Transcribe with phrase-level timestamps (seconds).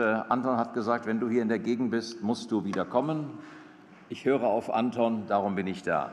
[0.00, 3.30] äh, Anton hat gesagt, wenn du hier in der Gegend bist, musst du wieder kommen.
[4.08, 6.10] Ich höre auf Anton, darum bin ich da.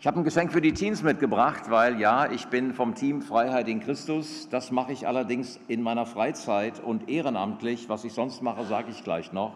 [0.00, 3.68] Ich habe ein Geschenk für die Teens mitgebracht, weil ja, ich bin vom Team Freiheit
[3.68, 4.48] in Christus.
[4.48, 7.88] Das mache ich allerdings in meiner Freizeit und ehrenamtlich.
[7.88, 9.52] Was ich sonst mache, sage ich gleich noch.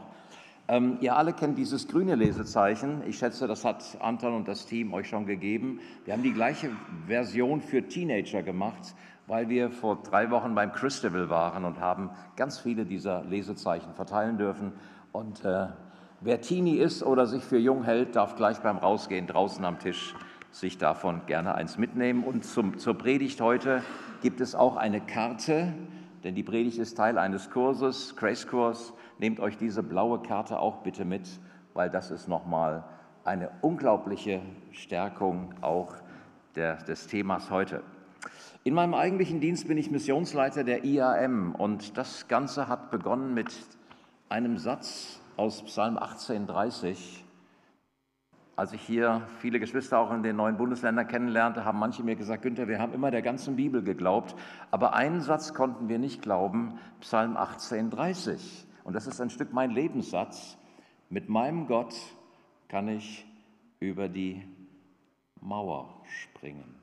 [0.66, 3.02] Ähm, ihr alle kennt dieses grüne Lesezeichen.
[3.06, 5.80] Ich schätze, das hat Anton und das Team euch schon gegeben.
[6.04, 6.70] Wir haben die gleiche
[7.06, 8.94] Version für Teenager gemacht,
[9.30, 14.38] weil wir vor drei Wochen beim Christabel waren und haben ganz viele dieser Lesezeichen verteilen
[14.38, 14.72] dürfen.
[15.12, 15.68] Und äh,
[16.20, 20.16] wer Teenie ist oder sich für jung hält, darf gleich beim Rausgehen draußen am Tisch
[20.50, 22.24] sich davon gerne eins mitnehmen.
[22.24, 23.84] Und zum, zur Predigt heute
[24.20, 25.74] gibt es auch eine Karte,
[26.24, 28.94] denn die Predigt ist Teil eines Kurses, Grace-Kurs.
[29.20, 31.28] Nehmt euch diese blaue Karte auch bitte mit,
[31.72, 32.82] weil das ist nochmal
[33.22, 35.94] eine unglaubliche Stärkung auch
[36.56, 37.84] der, des Themas heute.
[38.62, 43.50] In meinem eigentlichen Dienst bin ich Missionsleiter der IAM und das Ganze hat begonnen mit
[44.28, 47.24] einem Satz aus Psalm 1830.
[48.56, 52.42] Als ich hier viele Geschwister auch in den neuen Bundesländern kennenlernte, haben manche mir gesagt,
[52.42, 54.36] Günther, wir haben immer der ganzen Bibel geglaubt,
[54.70, 58.66] aber einen Satz konnten wir nicht glauben, Psalm 1830.
[58.84, 60.58] Und das ist ein Stück mein Lebenssatz.
[61.08, 61.94] Mit meinem Gott
[62.68, 63.26] kann ich
[63.78, 64.42] über die
[65.40, 66.79] Mauer springen.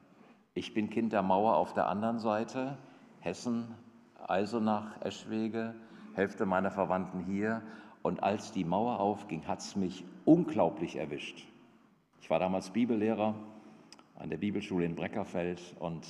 [0.57, 2.79] Ich bin Kind der Mauer auf der anderen Seite,
[3.19, 3.75] Hessen,
[4.27, 5.75] Eisenach, Eschwege,
[6.15, 7.61] Hälfte meiner Verwandten hier.
[8.01, 11.45] Und als die Mauer aufging, hat es mich unglaublich erwischt.
[12.21, 13.35] Ich war damals Bibellehrer
[14.15, 16.07] an der Bibelschule in Breckerfeld und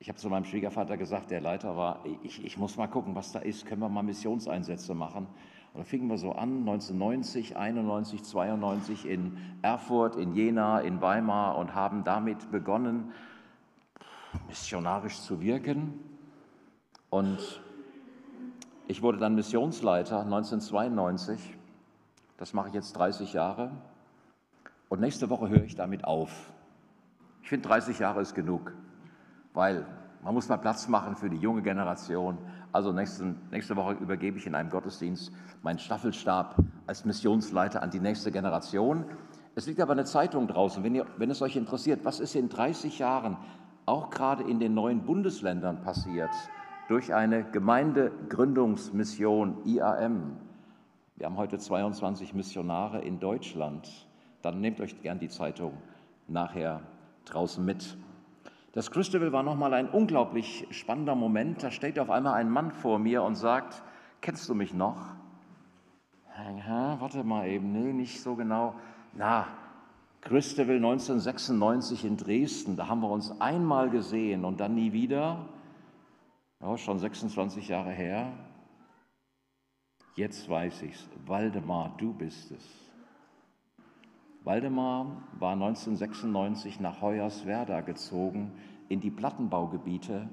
[0.00, 3.32] ich habe zu meinem Schwiegervater gesagt, der Leiter war, ich, ich muss mal gucken, was
[3.32, 5.26] da ist, können wir mal Missionseinsätze machen.
[5.72, 11.56] Und da fingen wir so an, 1990, 91, 92 in Erfurt, in Jena, in Weimar
[11.56, 13.12] und haben damit begonnen,
[14.50, 15.94] missionarisch zu wirken.
[17.08, 17.38] Und
[18.88, 21.56] ich wurde dann Missionsleiter 1992.
[22.36, 23.70] Das mache ich jetzt 30 Jahre.
[24.88, 26.52] Und nächste Woche höre ich damit auf.
[27.42, 28.72] Ich finde, 30 Jahre ist genug,
[29.54, 29.86] weil
[30.24, 32.36] man muss mal Platz machen für die junge Generation.
[32.72, 36.56] Also nächste, nächste Woche übergebe ich in einem Gottesdienst meinen Staffelstab
[36.88, 39.04] als Missionsleiter an die nächste Generation.
[39.54, 42.48] Es liegt aber eine Zeitung draußen, wenn, ihr, wenn es euch interessiert, was ist in
[42.48, 43.36] 30 Jahren
[43.90, 46.30] auch gerade in den neuen Bundesländern passiert
[46.88, 50.38] durch eine Gemeindegründungsmission IAM.
[51.16, 54.08] Wir haben heute 22 Missionare in Deutschland
[54.42, 55.74] dann nehmt euch gern die Zeitung
[56.26, 56.80] nachher
[57.26, 57.96] draußen mit.
[58.72, 61.62] Das Christabel war nochmal ein unglaublich spannender Moment.
[61.62, 63.82] Da steht auf einmal ein Mann vor mir und sagt,
[64.20, 65.14] kennst du mich noch?
[66.66, 68.74] Ja, warte mal eben, nee, nicht so genau.
[69.12, 69.46] Na,
[70.20, 75.46] Christabel 1996 in Dresden, da haben wir uns einmal gesehen und dann nie wieder.
[76.60, 78.32] Ja, schon 26 Jahre her.
[80.16, 81.08] Jetzt weiß ich's.
[81.24, 82.64] Waldemar, du bist es.
[84.44, 88.52] Waldemar war 1996 nach Hoyerswerda gezogen
[88.88, 90.28] in die Plattenbaugebiete.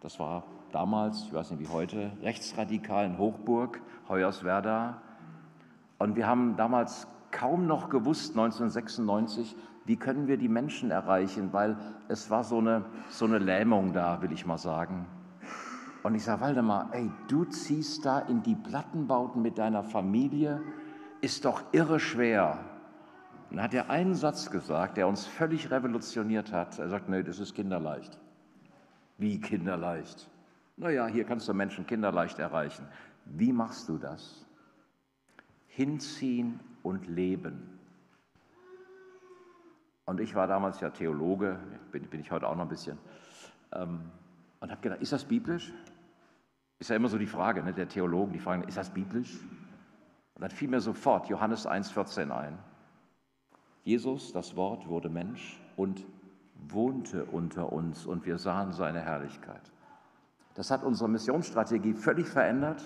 [0.00, 5.02] Das war damals, ich weiß nicht wie heute, rechtsradikalen Hochburg Hoyerswerda.
[5.98, 11.76] Und wir haben damals kaum noch gewusst, 1996, wie können wir die Menschen erreichen, weil
[12.08, 15.06] es war so eine, so eine Lähmung da, will ich mal sagen.
[16.02, 20.62] Und ich sage, Waldemar, ey, du ziehst da in die Plattenbauten mit deiner Familie,
[21.20, 22.58] ist doch irre schwer.
[23.50, 26.78] Dann hat er einen Satz gesagt, der uns völlig revolutioniert hat.
[26.78, 28.18] Er sagt, nee, das ist kinderleicht.
[29.18, 30.28] Wie kinderleicht?
[30.76, 32.86] Naja, hier kannst du Menschen kinderleicht erreichen.
[33.24, 34.46] Wie machst du das?
[35.66, 37.78] Hinziehen und leben.
[40.04, 41.58] Und ich war damals ja Theologe,
[41.90, 42.98] bin, bin ich heute auch noch ein bisschen,
[43.72, 44.00] ähm,
[44.60, 45.72] und habe gedacht, ist das biblisch?
[46.78, 49.40] Ist ja immer so die Frage ne, der Theologen, die fragen, ist das biblisch?
[50.34, 52.58] Und dann fiel mir sofort Johannes 1,14 ein.
[53.82, 56.06] Jesus, das Wort, wurde Mensch und
[56.68, 59.72] wohnte unter uns und wir sahen seine Herrlichkeit.
[60.54, 62.82] Das hat unsere Missionsstrategie völlig verändert.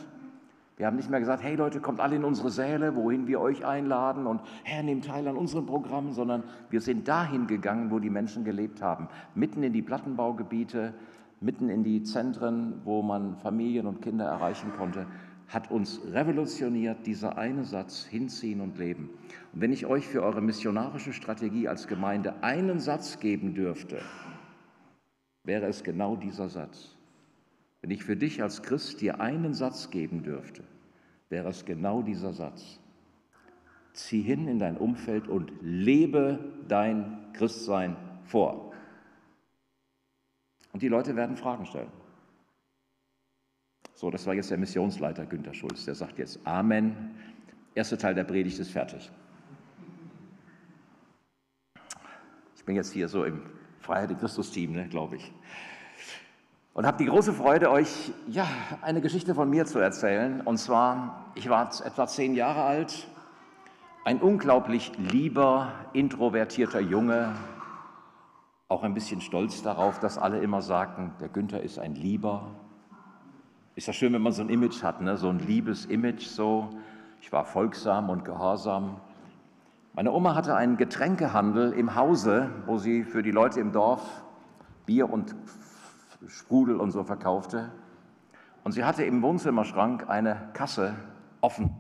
[0.81, 3.67] Wir haben nicht mehr gesagt, hey Leute, kommt alle in unsere Säle, wohin wir euch
[3.67, 8.09] einladen und Herr, nehmt teil an unseren Programmen, sondern wir sind dahin gegangen, wo die
[8.09, 10.95] Menschen gelebt haben, mitten in die Plattenbaugebiete,
[11.43, 15.05] mitten in die Zentren, wo man Familien und Kinder erreichen konnte
[15.49, 19.11] hat uns revolutioniert, dieser eine Satz, hinziehen und leben.
[19.53, 24.01] Und wenn ich euch für eure missionarische Strategie als Gemeinde einen Satz geben dürfte,
[25.43, 26.97] wäre es genau dieser Satz.
[27.81, 30.65] Wenn ich für dich als Christ dir einen Satz geben dürfte,
[31.29, 32.79] wäre es genau dieser Satz.
[33.93, 36.39] Zieh hin in dein Umfeld und lebe
[36.69, 38.73] dein Christsein vor.
[40.73, 41.91] Und die Leute werden Fragen stellen.
[43.95, 45.85] So, das war jetzt der Missionsleiter Günter Schulz.
[45.85, 47.17] Der sagt jetzt Amen.
[47.75, 49.11] Erster Teil der Predigt ist fertig.
[52.57, 53.43] Ich bin jetzt hier so im
[53.81, 55.33] Freiheit in Christus-Team, ne, glaube ich.
[56.81, 58.49] Und habe die große Freude, euch ja,
[58.81, 60.41] eine Geschichte von mir zu erzählen.
[60.41, 63.07] Und zwar, ich war etwa zehn Jahre alt,
[64.07, 67.35] ein unglaublich lieber, introvertierter Junge,
[68.69, 72.47] auch ein bisschen stolz darauf, dass alle immer sagten, der Günther ist ein Lieber.
[73.75, 75.19] Ist ja schön, wenn man so ein Image hat, ne?
[75.19, 76.25] so ein liebes Image.
[76.25, 76.71] So.
[77.21, 78.97] Ich war folgsam und gehorsam.
[79.93, 84.01] Meine Oma hatte einen Getränkehandel im Hause, wo sie für die Leute im Dorf
[84.87, 85.35] Bier und
[86.27, 87.73] Sprudel und so verkaufte.
[88.65, 90.95] Und sie hatte im Wohnzimmerschrank eine Kasse
[91.41, 91.75] offen.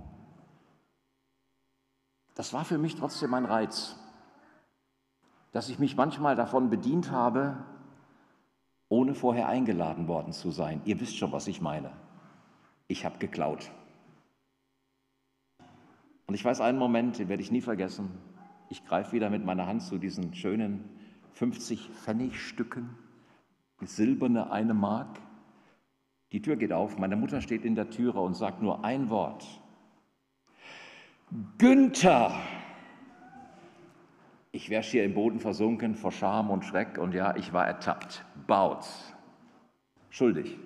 [2.34, 3.96] Das war für mich trotzdem ein Reiz,
[5.52, 7.56] dass ich mich manchmal davon bedient habe,
[8.88, 10.80] ohne vorher eingeladen worden zu sein.
[10.84, 11.92] Ihr wisst schon, was ich meine.
[12.88, 13.70] Ich habe geklaut.
[16.26, 18.10] Und ich weiß einen Moment, den werde ich nie vergessen.
[18.68, 20.88] Ich greife wieder mit meiner Hand zu diesen schönen
[21.32, 21.90] 50
[23.80, 25.18] Pfennigstücken, silberne eine Mark.
[26.32, 29.46] Die Tür geht auf, meine Mutter steht in der Türe und sagt nur ein Wort.
[31.58, 32.32] Günther!
[34.52, 38.24] Ich wäre hier im Boden versunken vor Scham und Schreck und ja, ich war ertappt.
[38.46, 38.84] Baut.
[40.10, 40.58] Schuldig.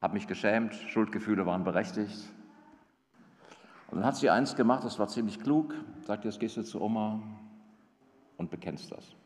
[0.00, 2.32] Habe mich geschämt, Schuldgefühle waren berechtigt.
[3.90, 6.80] Und dann hat sie eins gemacht, das war ziemlich klug, sagt, jetzt gehst du zu
[6.80, 7.22] Oma
[8.36, 9.17] und bekennst das.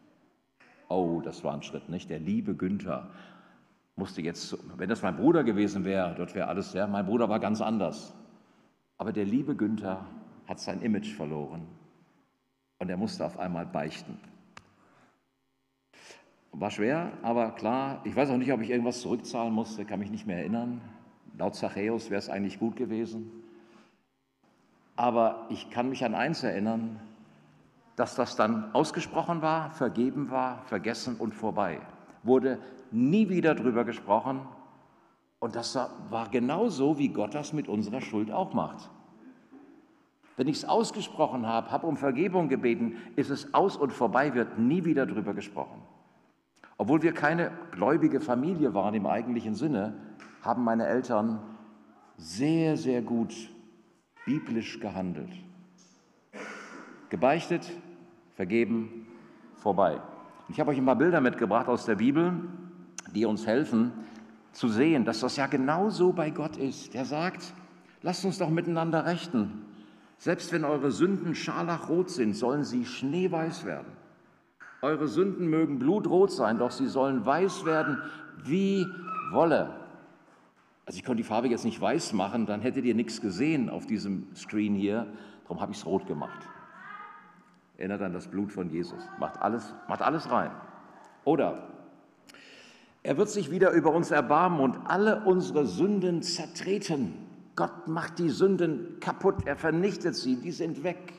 [0.93, 2.11] Oh, das war ein Schritt, nicht?
[2.11, 3.09] Der liebe Günther
[3.97, 7.41] musste jetzt, wenn das mein Bruder gewesen wäre, dort wäre alles, ja, mein Bruder war
[7.41, 8.15] ganz anders.
[8.99, 10.05] Aber der liebe Günther
[10.47, 11.67] hat sein Image verloren
[12.79, 14.19] und er musste auf einmal beichten.
[16.53, 20.11] War schwer, aber klar, ich weiß auch nicht, ob ich irgendwas zurückzahlen musste, kann mich
[20.11, 20.83] nicht mehr erinnern.
[21.39, 23.31] Laut Zachäus wäre es eigentlich gut gewesen.
[24.95, 27.01] Aber ich kann mich an eins erinnern,
[27.97, 31.81] dass das dann ausgesprochen war, vergeben war, vergessen und vorbei.
[32.23, 32.59] Wurde
[32.91, 34.41] nie wieder drüber gesprochen.
[35.39, 35.79] Und das
[36.11, 38.91] war genauso, wie Gott das mit unserer Schuld auch macht.
[40.37, 44.59] Wenn ich es ausgesprochen habe, habe um Vergebung gebeten, ist es aus und vorbei, wird
[44.59, 45.83] nie wieder drüber gesprochen.
[46.79, 49.95] Obwohl wir keine gläubige Familie waren im eigentlichen Sinne,
[50.41, 51.41] haben meine Eltern
[52.17, 53.35] sehr, sehr gut
[54.25, 55.33] biblisch gehandelt.
[57.13, 57.71] Gebeichtet,
[58.37, 59.07] vergeben,
[59.57, 60.01] vorbei.
[60.49, 62.33] Ich habe euch ein paar Bilder mitgebracht aus der Bibel,
[63.15, 63.93] die uns helfen
[64.53, 66.95] zu sehen, dass das ja genauso bei Gott ist.
[66.95, 67.53] Der sagt,
[68.01, 69.67] lasst uns doch miteinander rechten.
[70.17, 73.93] Selbst wenn eure Sünden scharlachrot sind, sollen sie schneeweiß werden.
[74.81, 77.99] Eure Sünden mögen blutrot sein, doch sie sollen weiß werden
[78.43, 78.87] wie
[79.33, 79.69] Wolle.
[80.87, 83.85] Also ich konnte die Farbe jetzt nicht weiß machen, dann hättet ihr nichts gesehen auf
[83.85, 85.07] diesem Screen hier.
[85.43, 86.49] Darum habe ich es rot gemacht.
[87.77, 89.09] Erinnert an das Blut von Jesus.
[89.19, 90.51] Macht alles, macht alles rein.
[91.25, 91.69] Oder
[93.03, 97.15] er wird sich wieder über uns erbarmen und alle unsere Sünden zertreten.
[97.57, 101.13] Gott macht die Sünden kaputt, er vernichtet sie, die sind weg.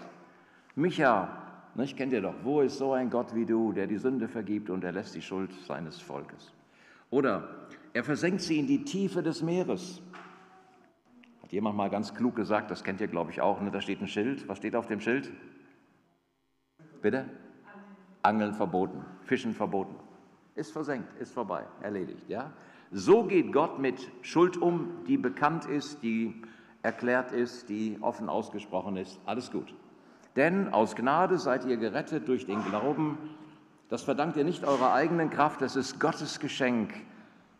[0.76, 1.30] Micha,
[1.76, 4.70] nicht, kennt ihr doch, wo ist so ein Gott wie du, der die Sünde vergibt
[4.70, 6.52] und er lässt die Schuld seines Volkes?
[7.10, 10.02] Oder er versenkt sie in die Tiefe des Meeres.
[11.44, 13.70] Hat jemand mal ganz klug gesagt, das kennt ihr, glaube ich, auch, ne?
[13.70, 14.48] da steht ein Schild.
[14.48, 15.32] Was steht auf dem Schild?
[17.04, 17.26] Bitte?
[18.22, 19.96] Angeln verboten, Fischen verboten.
[20.56, 22.30] Ist versenkt, ist vorbei, erledigt.
[22.30, 22.54] Ja?
[22.92, 26.42] So geht Gott mit Schuld um, die bekannt ist, die
[26.82, 29.20] erklärt ist, die offen ausgesprochen ist.
[29.26, 29.76] Alles gut.
[30.38, 33.18] Denn aus Gnade seid ihr gerettet durch den Glauben.
[33.90, 36.94] Das verdankt ihr nicht eurer eigenen Kraft, das ist Gottes Geschenk.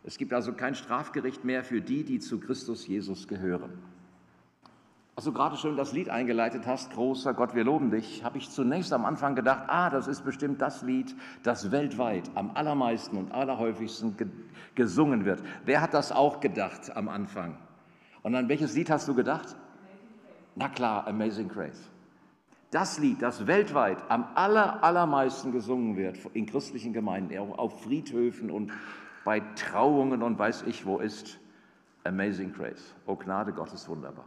[0.04, 3.72] Es gibt also kein Strafgericht mehr für die, die zu Christus Jesus gehören.
[5.16, 8.50] Als du gerade schon das Lied eingeleitet hast, großer Gott, wir loben dich, habe ich
[8.50, 13.30] zunächst am Anfang gedacht, ah, das ist bestimmt das Lied, das weltweit am allermeisten und
[13.30, 14.16] allerhäufigsten
[14.74, 15.40] gesungen wird.
[15.64, 17.56] Wer hat das auch gedacht am Anfang?
[18.22, 19.54] Und an welches Lied hast du gedacht?
[20.56, 21.90] Na klar, Amazing Grace.
[22.72, 28.72] Das Lied, das weltweit am aller, allermeisten gesungen wird in christlichen Gemeinden, auf Friedhöfen und
[29.24, 31.38] bei Trauungen und weiß ich wo ist.
[32.02, 32.94] Amazing Grace.
[33.06, 34.24] Oh Gnade Gottes wunderbar.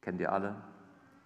[0.00, 0.56] Kennt ihr alle?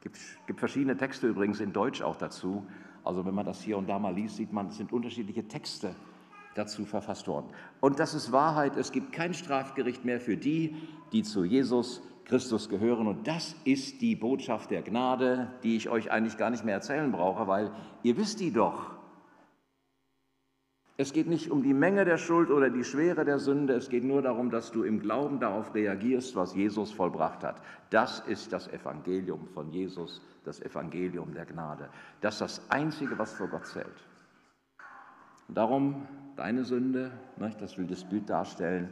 [0.01, 2.67] Gibt, gibt verschiedene Texte übrigens in Deutsch auch dazu.
[3.05, 5.95] Also wenn man das hier und da mal liest, sieht man, es sind unterschiedliche Texte
[6.55, 7.47] dazu verfasst worden.
[7.81, 8.77] Und das ist Wahrheit.
[8.77, 10.77] Es gibt kein Strafgericht mehr für die,
[11.13, 13.07] die zu Jesus Christus gehören.
[13.07, 17.13] Und das ist die Botschaft der Gnade, die ich euch eigentlich gar nicht mehr erzählen
[17.13, 17.71] brauche, weil
[18.03, 18.94] ihr wisst die doch.
[20.97, 24.05] Es geht nicht um die Menge der Schuld oder die Schwere der Sünde, es geht
[24.05, 27.61] nur darum, dass du im Glauben darauf reagierst, was Jesus vollbracht hat.
[27.91, 31.89] Das ist das Evangelium von Jesus, das Evangelium der Gnade.
[32.21, 34.07] Das ist das Einzige, was vor Gott zählt.
[35.49, 37.11] Darum deine Sünde,
[37.59, 38.89] das will das Bild darstellen,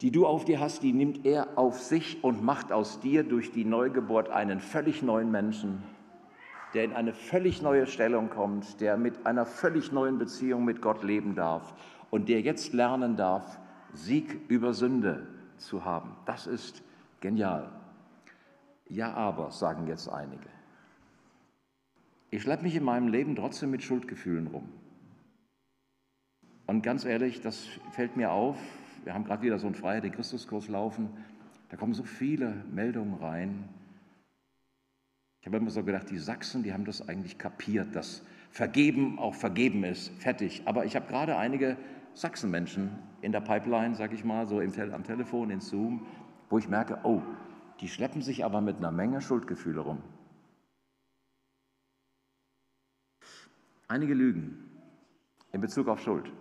[0.00, 3.52] die du auf dir hast, die nimmt er auf sich und macht aus dir durch
[3.52, 5.82] die Neugeburt einen völlig neuen Menschen,
[6.74, 11.02] der in eine völlig neue Stellung kommt, der mit einer völlig neuen Beziehung mit Gott
[11.04, 11.74] leben darf
[12.10, 13.58] und der jetzt lernen darf,
[13.92, 15.26] Sieg über Sünde
[15.56, 16.16] zu haben.
[16.26, 16.82] Das ist
[17.20, 17.70] genial.
[18.88, 20.48] Ja, aber, sagen jetzt einige.
[22.30, 24.68] Ich schleppe mich in meinem Leben trotzdem mit Schuldgefühlen rum.
[26.66, 28.58] Und ganz ehrlich, das fällt mir auf.
[29.04, 31.10] Wir haben gerade wieder so einen Freiheit, den Christuskurs laufen.
[31.68, 33.68] Da kommen so viele Meldungen rein.
[35.44, 39.34] Ich habe immer so gedacht, die Sachsen, die haben das eigentlich kapiert, dass Vergeben auch
[39.34, 40.62] vergeben ist, fertig.
[40.64, 41.76] Aber ich habe gerade einige
[42.14, 42.88] Sachsenmenschen
[43.20, 46.06] in der Pipeline, sage ich mal, so im, am Telefon, in Zoom,
[46.48, 47.20] wo ich merke, oh,
[47.80, 49.98] die schleppen sich aber mit einer Menge Schuldgefühle rum.
[53.86, 54.70] Einige Lügen
[55.52, 56.32] in Bezug auf Schuld.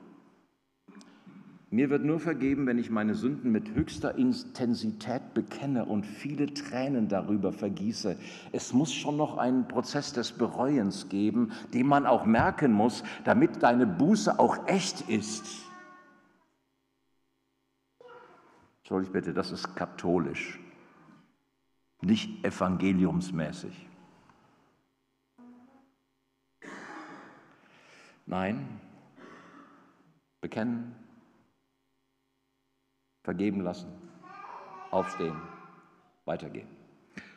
[1.74, 7.08] Mir wird nur vergeben, wenn ich meine Sünden mit höchster Intensität bekenne und viele Tränen
[7.08, 8.16] darüber vergieße.
[8.52, 13.64] Es muss schon noch einen Prozess des Bereuens geben, den man auch merken muss, damit
[13.64, 15.64] deine Buße auch echt ist.
[18.82, 20.60] Entschuldigt bitte, das ist katholisch,
[22.02, 23.90] nicht evangeliumsmäßig.
[28.28, 28.80] Nein,
[30.40, 31.03] bekennen,
[33.24, 33.88] vergeben lassen,
[34.92, 35.36] aufstehen,
[36.26, 36.68] weitergehen.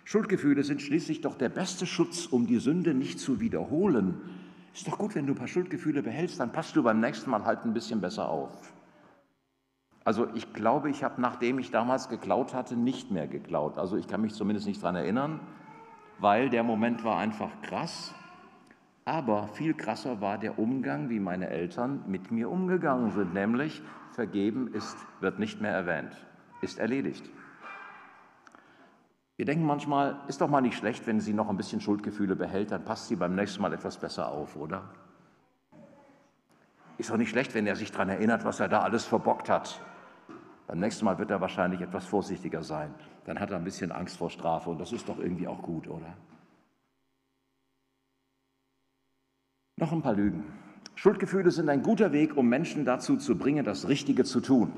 [0.05, 4.21] Schuldgefühle sind schließlich doch der beste Schutz, um die Sünde nicht zu wiederholen.
[4.73, 7.45] Ist doch gut, wenn du ein paar Schuldgefühle behältst, dann passt du beim nächsten Mal
[7.45, 8.73] halt ein bisschen besser auf.
[10.05, 13.79] Also ich glaube, ich habe, nachdem ich damals geklaut hatte, nicht mehr geklaut.
[13.79, 15.41] Also ich kann mich zumindest nicht daran erinnern,
[16.19, 18.15] weil der Moment war einfach krass.
[19.09, 24.67] Aber viel krasser war der Umgang, wie meine Eltern mit mir umgegangen sind, nämlich vergeben
[24.75, 26.27] ist, wird nicht mehr erwähnt,
[26.61, 27.31] ist erledigt.
[29.37, 32.73] Wir denken manchmal, ist doch mal nicht schlecht, wenn sie noch ein bisschen Schuldgefühle behält,
[32.73, 34.83] dann passt sie beim nächsten Mal etwas besser auf, oder?
[36.99, 39.81] Ist doch nicht schlecht, wenn er sich daran erinnert, was er da alles verbockt hat.
[40.67, 42.93] Beim nächsten Mal wird er wahrscheinlich etwas vorsichtiger sein.
[43.25, 45.87] Dann hat er ein bisschen Angst vor Strafe und das ist doch irgendwie auch gut,
[45.87, 46.17] oder?
[49.79, 50.43] Noch ein paar Lügen.
[50.95, 54.73] Schuldgefühle sind ein guter Weg, um Menschen dazu zu bringen, das Richtige zu tun.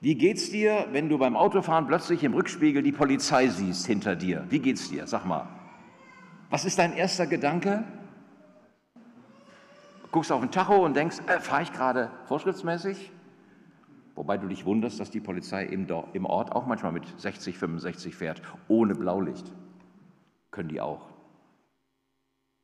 [0.00, 4.46] Wie geht's dir, wenn du beim Autofahren plötzlich im Rückspiegel die Polizei siehst hinter dir?
[4.48, 5.06] Wie geht's dir?
[5.06, 5.48] Sag mal.
[6.48, 7.84] Was ist dein erster Gedanke?
[10.12, 13.12] Guckst auf den Tacho und denkst, äh, fahre ich gerade vorschriftsmäßig?
[14.14, 18.16] Wobei du dich wunderst, dass die Polizei im, im Ort auch manchmal mit 60, 65
[18.16, 19.52] fährt, ohne Blaulicht.
[20.50, 21.17] Können die auch.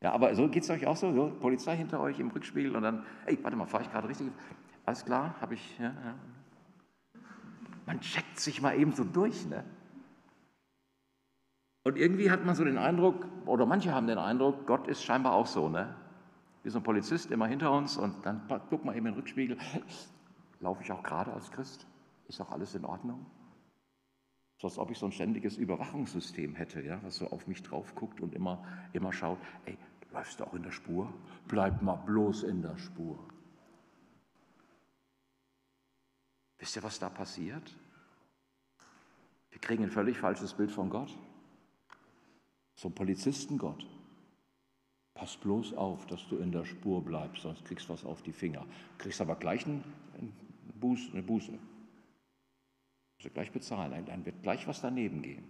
[0.05, 2.83] Ja, aber so geht es euch auch so, so, Polizei hinter euch im Rückspiegel und
[2.83, 4.31] dann, ey, warte mal, fahre ich gerade richtig?
[4.85, 6.15] Alles klar, habe ich, ja, ja.
[7.87, 9.65] Man checkt sich mal eben so durch, ne?
[11.85, 15.33] Und irgendwie hat man so den Eindruck, oder manche haben den Eindruck, Gott ist scheinbar
[15.33, 15.97] auch so, ne?
[16.65, 19.57] Wie so ein Polizist immer hinter uns und dann guck mal eben in den Rückspiegel,
[20.61, 21.87] laufe ich auch gerade als Christ?
[22.29, 23.25] Ist auch alles in Ordnung?
[24.61, 27.95] So als ob ich so ein ständiges Überwachungssystem hätte, ja, was so auf mich drauf
[27.95, 29.77] guckt und immer, immer schaut, ey,
[30.15, 31.13] Läufst du auch in der Spur?
[31.49, 33.19] Bleib mal bloß in der Spur.
[36.59, 37.77] Wisst ihr, was da passiert?
[39.51, 41.13] Wir kriegen ein völlig falsches Bild von Gott.
[42.77, 43.85] So ein Polizistengott.
[45.15, 48.33] Pass bloß auf, dass du in der Spur bleibst, sonst kriegst du was auf die
[48.33, 48.65] Finger.
[48.99, 49.83] Kriegst aber gleich einen,
[50.17, 50.33] einen
[50.81, 51.53] Buß, eine Buße.
[51.53, 54.07] Musst du gleich bezahlen.
[54.07, 55.45] Dann wird gleich was daneben gehen.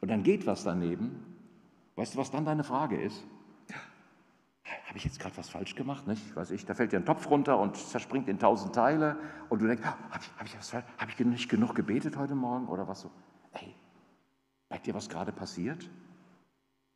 [0.00, 1.24] Und dann geht was daneben.
[1.96, 3.22] Weißt du, was dann deine Frage ist?
[4.94, 6.06] Habe ich jetzt gerade was falsch gemacht?
[6.06, 6.36] Nicht?
[6.36, 9.16] Weiß ich, da fällt dir ein Topf runter und zerspringt in tausend Teile
[9.48, 12.86] und du denkst, habe ich, hab ich, hab ich nicht genug gebetet heute Morgen oder
[12.86, 13.10] was so?
[13.54, 13.74] Ey,
[14.70, 15.90] merkt ihr, was gerade passiert?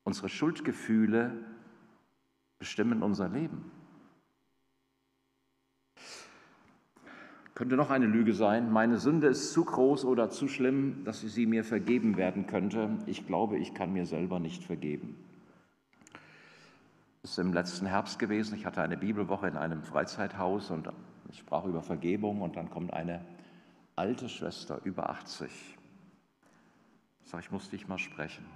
[0.04, 1.44] Unsere Schuldgefühle
[2.60, 3.68] bestimmen unser Leben.
[7.56, 11.46] Könnte noch eine Lüge sein, meine Sünde ist zu groß oder zu schlimm, dass sie
[11.46, 12.96] mir vergeben werden könnte.
[13.06, 15.16] Ich glaube, ich kann mir selber nicht vergeben
[17.22, 18.56] ist im letzten Herbst gewesen.
[18.56, 20.88] Ich hatte eine Bibelwoche in einem Freizeithaus und
[21.30, 23.24] ich sprach über Vergebung und dann kommt eine
[23.96, 25.50] alte Schwester, über 80.
[27.24, 28.46] Ich sage, ich muss dich mal sprechen.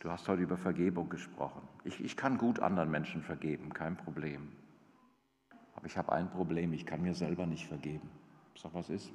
[0.00, 1.62] Du hast heute über Vergebung gesprochen.
[1.82, 4.52] Ich, ich kann gut anderen Menschen vergeben, kein Problem.
[5.74, 8.08] Aber ich habe ein Problem, ich kann mir selber nicht vergeben.
[8.54, 9.10] Sag, was ist?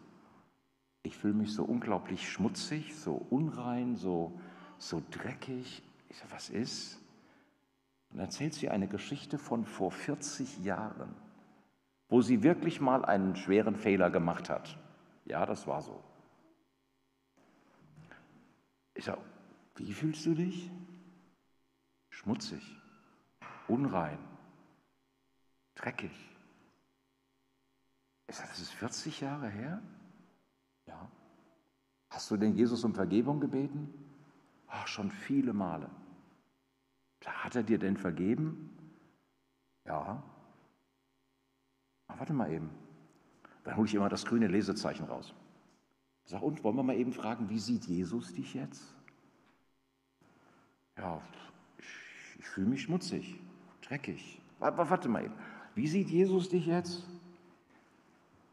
[1.04, 4.38] Ich fühle mich so unglaublich schmutzig, so unrein, so,
[4.78, 5.84] so dreckig.
[6.10, 7.03] Ich sage, was ist?
[8.14, 11.16] Und erzählt sie eine Geschichte von vor 40 Jahren,
[12.10, 14.78] wo sie wirklich mal einen schweren Fehler gemacht hat.
[15.26, 16.04] Ja, das war so.
[18.94, 19.22] Ich sage,
[19.78, 20.70] wie fühlst du dich?
[22.12, 22.80] Schmutzig,
[23.68, 24.20] unrein,
[25.74, 26.12] dreckig.
[28.28, 29.82] Ich sage, das ist 40 Jahre her?
[30.86, 31.10] Ja.
[32.12, 33.92] Hast du denn Jesus um Vergebung gebeten?
[34.68, 35.90] Ach, schon viele Male.
[37.26, 38.70] Hat er dir denn vergeben?
[39.86, 40.24] Ja.
[42.08, 42.70] Ach, warte mal eben.
[43.64, 45.34] Dann hole ich immer das grüne Lesezeichen raus.
[46.26, 48.94] Sag, und wollen wir mal eben fragen, wie sieht Jesus dich jetzt?
[50.98, 51.22] Ja,
[51.78, 53.40] ich, ich fühle mich schmutzig,
[53.82, 54.42] dreckig.
[54.60, 55.34] Warte, warte mal eben.
[55.76, 57.06] Wie sieht Jesus dich jetzt?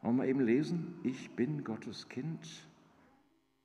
[0.03, 0.99] Wollen wir eben lesen?
[1.03, 2.49] Ich bin Gottes Kind.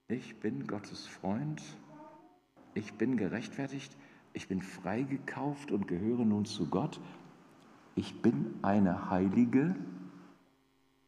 [0.07, 1.61] Ich bin Gottes Freund.
[2.73, 3.95] Ich bin gerechtfertigt.
[4.35, 6.99] Ich bin freigekauft und gehöre nun zu Gott.
[7.95, 9.73] Ich bin eine Heilige.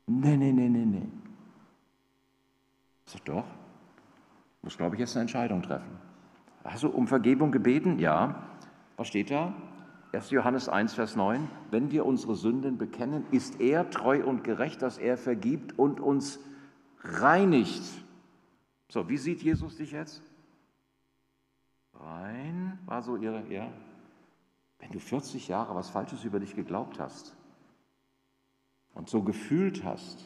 [0.05, 1.10] Nee, nee, nee, nee, nee.
[3.03, 3.43] Sag doch,
[4.62, 5.91] muss, glaube ich, jetzt eine Entscheidung treffen.
[6.63, 8.00] Hast du um Vergebung gebeten?
[8.00, 8.43] Ja.
[8.96, 9.53] Was steht da?
[10.13, 10.31] 1.
[10.31, 11.50] Johannes 1, Vers 9.
[11.69, 16.39] Wenn wir unsere Sünden bekennen, ist er treu und gerecht, dass er vergibt und uns
[17.01, 17.84] reinigt.
[18.88, 20.24] So, wie sieht Jesus dich jetzt?
[21.99, 23.67] Rein, war so ihre, ja.
[24.79, 27.35] Wenn du 40 Jahre was Falsches über dich geglaubt hast
[28.93, 30.25] und so gefühlt hast,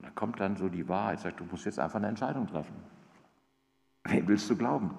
[0.00, 2.74] da kommt dann so die Wahrheit, sagt, du musst jetzt einfach eine Entscheidung treffen.
[4.04, 4.96] Wem willst du glauben?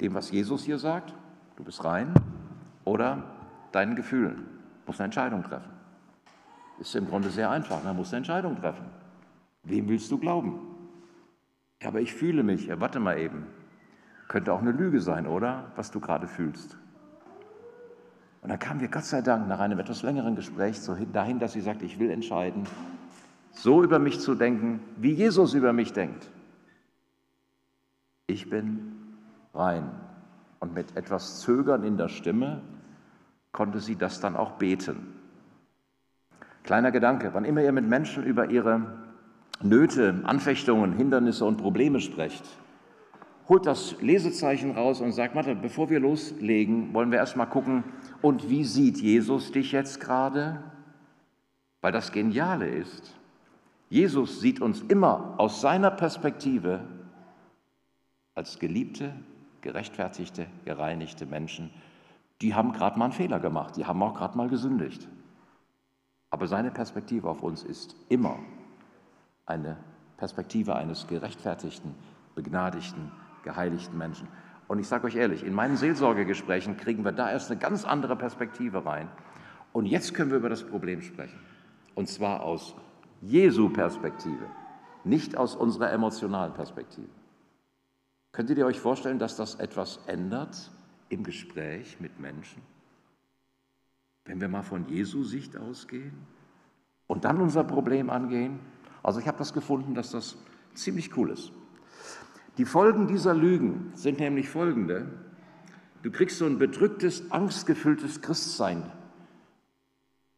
[0.00, 1.14] Dem, was Jesus hier sagt,
[1.56, 2.14] du bist rein,
[2.84, 3.22] oder
[3.72, 4.36] deinen Gefühlen?
[4.36, 5.70] Du musst eine Entscheidung treffen.
[6.78, 8.86] Ist im Grunde sehr einfach, man muss eine Entscheidung treffen.
[9.64, 10.67] Wem willst du glauben?
[11.80, 13.46] Ja, aber ich fühle mich, ja, warte mal eben.
[14.26, 15.72] Könnte auch eine Lüge sein, oder?
[15.76, 16.76] Was du gerade fühlst.
[18.42, 20.78] Und dann kamen wir Gott sei Dank nach einem etwas längeren Gespräch
[21.12, 22.64] dahin, dass sie sagt, ich will entscheiden,
[23.50, 26.30] so über mich zu denken, wie Jesus über mich denkt.
[28.26, 28.92] Ich bin
[29.54, 29.90] rein.
[30.60, 32.62] Und mit etwas Zögern in der Stimme
[33.52, 35.14] konnte sie das dann auch beten.
[36.62, 39.07] Kleiner Gedanke, wann immer ihr mit Menschen über ihre
[39.60, 42.44] Nöte, Anfechtungen, Hindernisse und Probleme sprecht,
[43.48, 47.82] holt das Lesezeichen raus und sagt, warte, bevor wir loslegen, wollen wir erstmal gucken,
[48.22, 50.62] und wie sieht Jesus dich jetzt gerade?
[51.80, 53.14] Weil das Geniale ist,
[53.88, 56.80] Jesus sieht uns immer aus seiner Perspektive
[58.34, 59.12] als geliebte,
[59.62, 61.70] gerechtfertigte, gereinigte Menschen.
[62.42, 65.08] Die haben gerade mal einen Fehler gemacht, die haben auch gerade mal gesündigt.
[66.30, 68.38] Aber seine Perspektive auf uns ist immer
[69.48, 69.76] eine
[70.16, 71.94] Perspektive eines gerechtfertigten,
[72.34, 73.10] begnadigten,
[73.42, 74.28] geheiligten Menschen.
[74.66, 78.16] Und ich sage euch ehrlich, in meinen Seelsorgegesprächen kriegen wir da erst eine ganz andere
[78.16, 79.08] Perspektive rein.
[79.72, 81.38] Und jetzt können wir über das Problem sprechen.
[81.94, 82.74] Und zwar aus
[83.22, 84.46] Jesu Perspektive,
[85.04, 87.08] nicht aus unserer emotionalen Perspektive.
[88.32, 90.70] Könntet ihr euch vorstellen, dass das etwas ändert
[91.08, 92.62] im Gespräch mit Menschen?
[94.24, 96.12] Wenn wir mal von Jesu Sicht ausgehen
[97.06, 98.60] und dann unser Problem angehen?
[99.08, 100.36] Also ich habe das gefunden, dass das
[100.74, 101.50] ziemlich cool ist.
[102.58, 105.08] Die Folgen dieser Lügen sind nämlich folgende.
[106.02, 108.82] Du kriegst so ein bedrücktes, angstgefülltes Christsein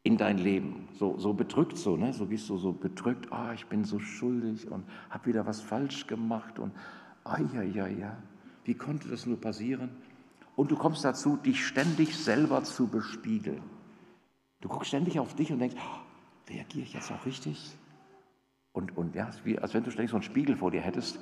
[0.05, 0.87] in dein Leben.
[0.93, 2.13] So, so bedrückt so, ne?
[2.13, 6.07] so gehst du so bedrückt, oh, ich bin so schuldig und habe wieder was falsch
[6.07, 6.71] gemacht und
[7.25, 8.17] ah ja, ja, ja,
[8.63, 9.91] wie konnte das nur passieren?
[10.55, 13.65] Und du kommst dazu, dich ständig selber zu bespiegeln.
[14.61, 17.77] Du guckst ständig auf dich und denkst, oh, reagiere ich jetzt auch richtig?
[18.73, 21.19] Und, und ja, wie, als wenn du ständig so einen Spiegel vor dir hättest,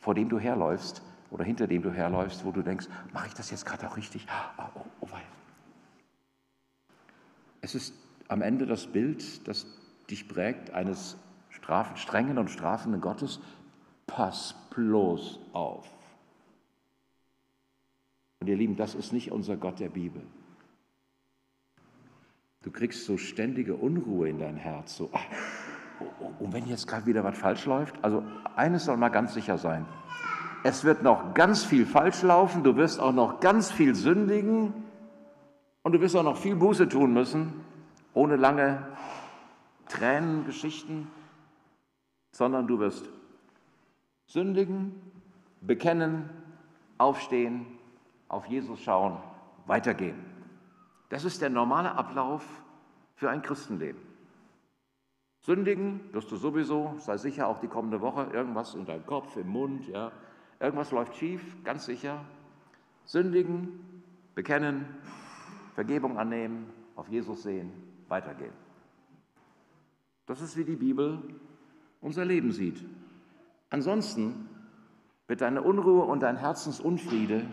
[0.00, 3.50] vor dem du herläufst oder hinter dem du herläufst, wo du denkst, mache ich das
[3.50, 4.26] jetzt gerade auch richtig?
[4.58, 5.08] Oh, oh, oh,
[7.60, 7.94] es ist
[8.28, 9.66] am Ende das Bild, das
[10.08, 11.16] dich prägt, eines
[11.50, 13.40] strafen, strengen und strafenden Gottes.
[14.06, 15.90] Pass bloß auf.
[18.40, 20.22] Und ihr Lieben, das ist nicht unser Gott der Bibel.
[22.62, 25.24] Du kriegst so ständige Unruhe in dein Herz, so, ach,
[26.38, 28.22] und wenn jetzt gerade wieder was falsch läuft, also
[28.56, 29.86] eines soll mal ganz sicher sein.
[30.62, 34.74] Es wird noch ganz viel falsch laufen, du wirst auch noch ganz viel sündigen
[35.82, 37.64] und du wirst auch noch viel Buße tun müssen,
[38.12, 38.86] ohne lange
[39.88, 41.08] Tränengeschichten,
[42.32, 43.08] sondern du wirst
[44.26, 44.94] sündigen,
[45.60, 46.28] bekennen,
[46.98, 47.66] aufstehen,
[48.28, 49.16] auf Jesus schauen,
[49.66, 50.16] weitergehen.
[51.08, 52.44] Das ist der normale Ablauf
[53.16, 54.09] für ein Christenleben.
[55.40, 59.48] Sündigen wirst du sowieso, sei sicher, auch die kommende Woche, irgendwas in deinem Kopf, im
[59.48, 60.12] Mund, ja.
[60.58, 62.24] Irgendwas läuft schief, ganz sicher.
[63.06, 64.02] Sündigen,
[64.34, 64.84] bekennen,
[65.74, 67.72] Vergebung annehmen, auf Jesus sehen,
[68.08, 68.52] weitergehen.
[70.26, 71.22] Das ist, wie die Bibel
[72.02, 72.84] unser Leben sieht.
[73.70, 74.48] Ansonsten
[75.26, 77.46] wird deine Unruhe und dein Herzensunfriede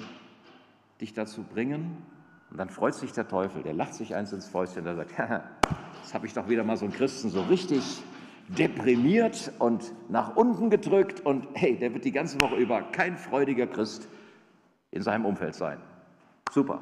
[1.00, 2.06] dich dazu bringen,
[2.50, 5.12] und dann freut sich der Teufel, der lacht sich eins ins Fäustchen, der sagt,
[6.08, 8.02] das habe ich doch wieder mal so einen Christen so richtig
[8.48, 13.68] deprimiert und nach unten gedrückt und hey, der wird die ganze Woche über kein freudiger
[13.68, 14.08] Christ
[14.92, 15.82] in seinem Umfeld sein.
[16.50, 16.82] Super,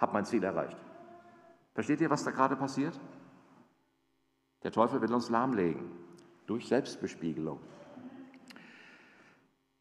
[0.00, 0.76] hab mein Ziel erreicht.
[1.72, 2.98] Versteht ihr, was da gerade passiert?
[4.64, 5.92] Der Teufel will uns lahmlegen
[6.48, 7.60] durch Selbstbespiegelung.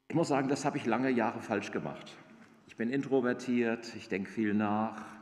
[0.07, 2.15] Ich muss sagen, das habe ich lange Jahre falsch gemacht.
[2.67, 5.16] Ich bin introvertiert, ich denke viel nach.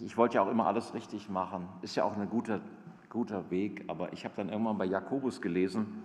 [0.00, 1.68] Ich wollte ja auch immer alles richtig machen.
[1.82, 2.60] Ist ja auch ein guter,
[3.08, 6.02] guter Weg, aber ich habe dann irgendwann bei Jakobus gelesen,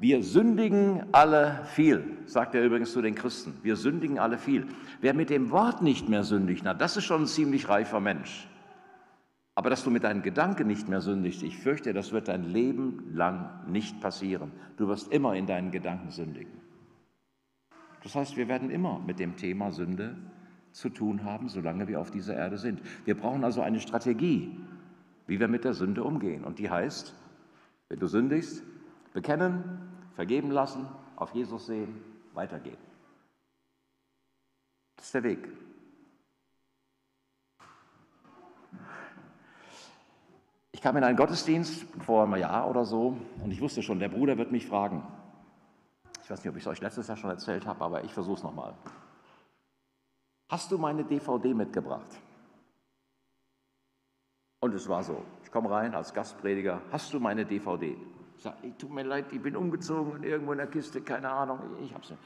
[0.00, 3.54] wir sündigen alle viel, sagt er übrigens zu den Christen.
[3.62, 4.68] Wir sündigen alle viel.
[5.00, 8.48] Wer mit dem Wort nicht mehr sündigt, na, das ist schon ein ziemlich reifer Mensch.
[9.56, 13.10] Aber dass du mit deinen Gedanken nicht mehr sündigst, ich fürchte, das wird dein Leben
[13.12, 14.52] lang nicht passieren.
[14.76, 16.60] Du wirst immer in deinen Gedanken sündigen.
[18.04, 20.16] Das heißt, wir werden immer mit dem Thema Sünde
[20.78, 22.80] zu tun haben, solange wir auf dieser Erde sind.
[23.04, 24.56] Wir brauchen also eine Strategie,
[25.26, 26.44] wie wir mit der Sünde umgehen.
[26.44, 27.14] Und die heißt,
[27.88, 28.62] wenn du sündigst,
[29.12, 29.80] bekennen,
[30.14, 30.86] vergeben lassen,
[31.16, 32.00] auf Jesus sehen,
[32.32, 32.76] weitergehen.
[34.96, 35.48] Das ist der Weg.
[40.70, 44.10] Ich kam in einen Gottesdienst vor einem Jahr oder so und ich wusste schon, der
[44.10, 45.02] Bruder wird mich fragen.
[46.22, 48.36] Ich weiß nicht, ob ich es euch letztes Jahr schon erzählt habe, aber ich versuche
[48.36, 48.74] es nochmal.
[50.48, 52.10] Hast du meine DVD mitgebracht?
[54.60, 55.22] Und es war so.
[55.44, 56.80] Ich komme rein als Gastprediger.
[56.90, 57.96] Hast du meine DVD?
[58.36, 61.58] Ich sage, tut mir leid, ich bin umgezogen und irgendwo in der Kiste, keine Ahnung,
[61.82, 62.22] ich hab's nicht.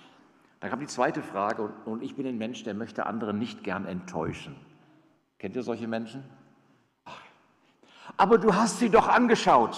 [0.60, 3.64] Dann kam die zweite Frage und, und ich bin ein Mensch, der möchte andere nicht
[3.64, 4.54] gern enttäuschen.
[5.38, 6.22] Kennt ihr solche Menschen?
[7.04, 7.20] Ach,
[8.16, 9.76] aber du hast sie doch angeschaut.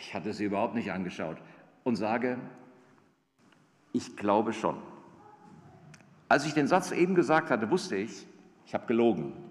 [0.00, 1.38] Ich hatte sie überhaupt nicht angeschaut
[1.84, 2.38] und sage,
[3.92, 4.76] ich glaube schon.
[6.28, 8.26] Als ich den Satz eben gesagt hatte, wusste ich,
[8.66, 9.48] ich habe gelogen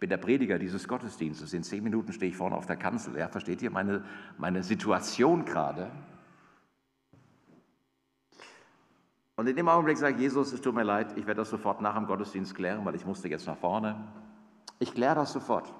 [0.00, 1.52] bin der Prediger dieses Gottesdienstes.
[1.52, 3.16] In zehn Minuten stehe ich vorne auf der Kanzel.
[3.18, 4.02] Ja, versteht ihr meine,
[4.38, 5.90] meine Situation gerade?
[9.36, 11.94] Und in dem Augenblick sagt Jesus, es tut mir leid, ich werde das sofort nach
[11.94, 14.08] dem Gottesdienst klären, weil ich musste jetzt nach vorne.
[14.78, 15.72] Ich kläre das sofort.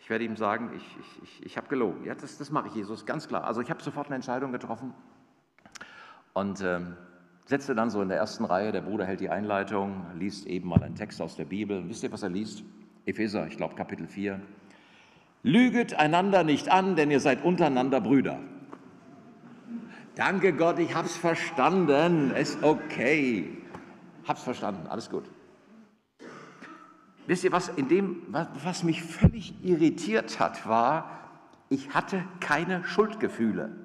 [0.00, 2.04] Ich werde ihm sagen, ich, ich, ich, ich habe gelogen.
[2.04, 3.44] Ja, das, das mache ich, Jesus, ganz klar.
[3.44, 4.92] Also ich habe sofort eine Entscheidung getroffen.
[6.34, 6.96] Und ähm,
[7.44, 10.82] setzte dann so in der ersten Reihe, der Bruder hält die Einleitung, liest eben mal
[10.82, 11.88] einen Text aus der Bibel.
[11.88, 12.64] Wisst ihr, was er liest?
[13.04, 14.40] Epheser, ich glaube Kapitel 4.
[15.42, 18.38] Lüget einander nicht an, denn ihr seid untereinander Brüder.
[20.14, 22.30] Danke Gott, ich hab's verstanden.
[22.32, 23.58] Ist okay.
[24.26, 25.24] Hab's verstanden, alles gut.
[27.26, 28.22] Wisst ihr, was, in dem,
[28.64, 31.10] was mich völlig irritiert hat, war,
[31.68, 33.81] ich hatte keine Schuldgefühle.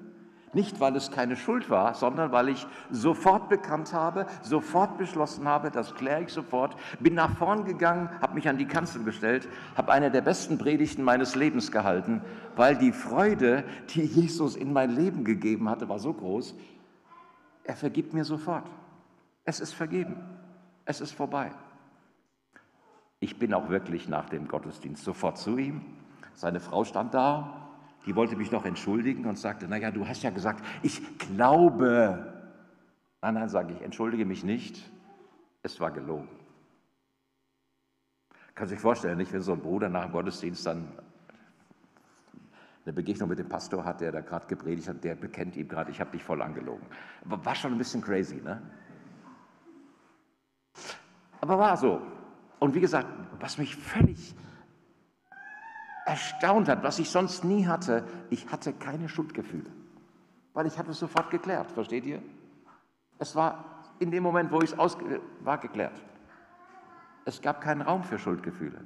[0.54, 5.70] Nicht, weil es keine Schuld war, sondern weil ich sofort bekannt habe, sofort beschlossen habe,
[5.70, 9.92] das kläre ich sofort, bin nach vorn gegangen, habe mich an die Kanzel gestellt, habe
[9.92, 12.22] eine der besten Predigten meines Lebens gehalten,
[12.56, 16.54] weil die Freude, die Jesus in mein Leben gegeben hatte, war so groß.
[17.64, 18.64] Er vergibt mir sofort.
[19.44, 20.16] Es ist vergeben.
[20.86, 21.50] Es ist vorbei.
[23.20, 25.82] Ich bin auch wirklich nach dem Gottesdienst sofort zu ihm.
[26.34, 27.67] Seine Frau stand da,
[28.06, 32.34] die wollte mich noch entschuldigen und sagte, naja, du hast ja gesagt, ich glaube.
[33.20, 34.90] Nein, nein, sage ich, entschuldige mich nicht,
[35.62, 36.28] es war gelogen.
[38.54, 40.88] Kann sich vorstellen, nicht, wenn so ein Bruder nach dem Gottesdienst dann
[42.84, 45.90] eine Begegnung mit dem Pastor hat, der da gerade gepredigt hat, der bekennt ihm gerade,
[45.90, 46.86] ich habe dich voll angelogen.
[47.24, 48.62] War schon ein bisschen crazy, ne?
[51.40, 52.00] Aber war so.
[52.58, 53.06] Und wie gesagt,
[53.38, 54.34] was mich völlig
[56.08, 59.70] erstaunt hat, was ich sonst nie hatte, ich hatte keine Schuldgefühle,
[60.54, 62.22] weil ich habe es sofort geklärt, versteht ihr?
[63.18, 64.96] Es war in dem Moment, wo ich es aus
[65.40, 66.00] war geklärt.
[67.24, 68.80] Es gab keinen Raum für Schuldgefühle.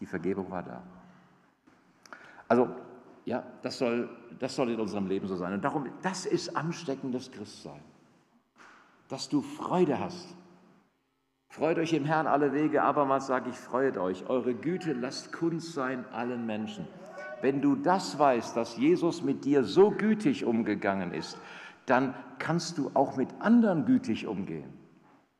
[0.00, 0.82] Die Vergebung war da.
[2.48, 2.68] Also,
[3.24, 5.54] ja, das soll, das soll in unserem Leben so sein.
[5.54, 7.80] Und darum, das ist ansteckendes Christsein.
[9.08, 10.34] Dass du Freude hast
[11.52, 14.26] Freut euch im Herrn alle Wege, abermals sage ich, freut euch.
[14.30, 16.88] Eure Güte lasst Kunst sein allen Menschen.
[17.42, 21.36] Wenn du das weißt, dass Jesus mit dir so gütig umgegangen ist,
[21.84, 24.72] dann kannst du auch mit anderen gütig umgehen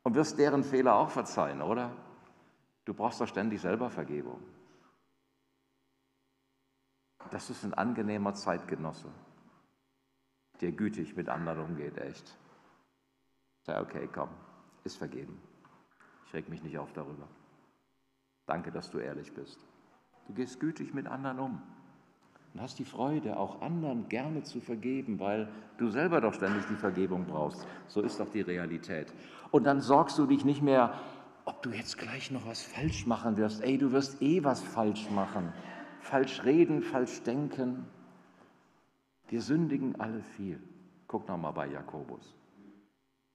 [0.03, 1.91] und wirst deren Fehler auch verzeihen, oder?
[2.85, 4.39] Du brauchst doch ständig selber Vergebung.
[7.31, 9.07] Das ist ein angenehmer Zeitgenosse,
[10.61, 12.37] der gütig mit anderen umgeht, echt.
[13.63, 14.29] Sei okay, komm,
[14.83, 15.41] ist vergeben.
[16.33, 17.27] Ich reg mich nicht auf darüber.
[18.47, 19.63] Danke, dass du ehrlich bist.
[20.25, 21.61] Du gehst gütig mit anderen um
[22.51, 26.75] und hast die Freude, auch anderen gerne zu vergeben, weil du selber doch ständig die
[26.75, 27.67] Vergebung brauchst.
[27.85, 29.13] So ist doch die Realität.
[29.51, 30.99] Und dann sorgst du dich nicht mehr,
[31.45, 33.61] ob du jetzt gleich noch was falsch machen wirst.
[33.61, 35.53] Ey, du wirst eh was falsch machen.
[35.99, 37.85] Falsch reden, falsch denken.
[39.27, 40.59] Wir sündigen alle viel.
[41.05, 42.33] Guck noch mal bei Jakobus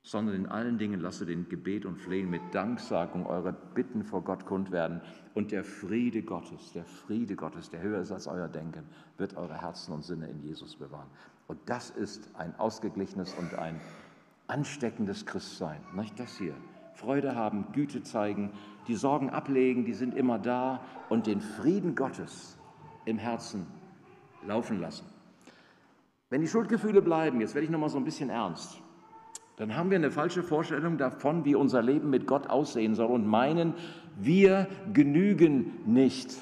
[0.02, 4.46] sondern in allen Dingen lasse den Gebet und Flehen mit Danksagung eure Bitten vor Gott
[4.46, 5.00] kund werden.
[5.34, 8.84] Und der Friede Gottes, der Friede Gottes, der höher ist als euer Denken,
[9.16, 11.08] wird eure Herzen und Sinne in Jesus bewahren.
[11.46, 13.80] Und das ist ein ausgeglichenes und ein
[14.46, 15.80] ansteckendes Christsein.
[15.94, 16.54] Nicht das hier.
[16.94, 18.52] Freude haben, Güte zeigen,
[18.88, 22.56] die Sorgen ablegen, die sind immer da und den Frieden Gottes
[23.04, 23.66] im Herzen
[24.46, 25.06] laufen lassen.
[26.30, 28.82] Wenn die Schuldgefühle bleiben, jetzt werde ich noch mal so ein bisschen ernst
[29.58, 33.26] dann haben wir eine falsche Vorstellung davon, wie unser Leben mit Gott aussehen soll und
[33.26, 33.74] meinen,
[34.16, 36.36] wir genügen nicht.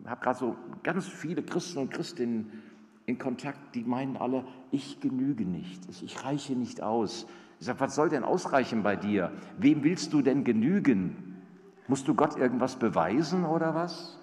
[0.00, 2.62] Ich habe gerade so ganz viele Christen und Christinnen
[3.04, 7.26] in Kontakt, die meinen alle, ich genüge nicht, ich reiche nicht aus.
[7.60, 9.32] Ich sage, was soll denn ausreichen bei dir?
[9.58, 11.42] Wem willst du denn genügen?
[11.88, 14.18] Musst du Gott irgendwas beweisen oder was?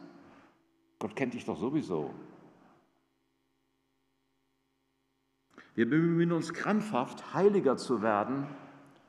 [0.98, 2.12] Gott kennt dich doch sowieso.
[5.76, 8.48] Wir bemühen uns krampfhaft, heiliger zu werden,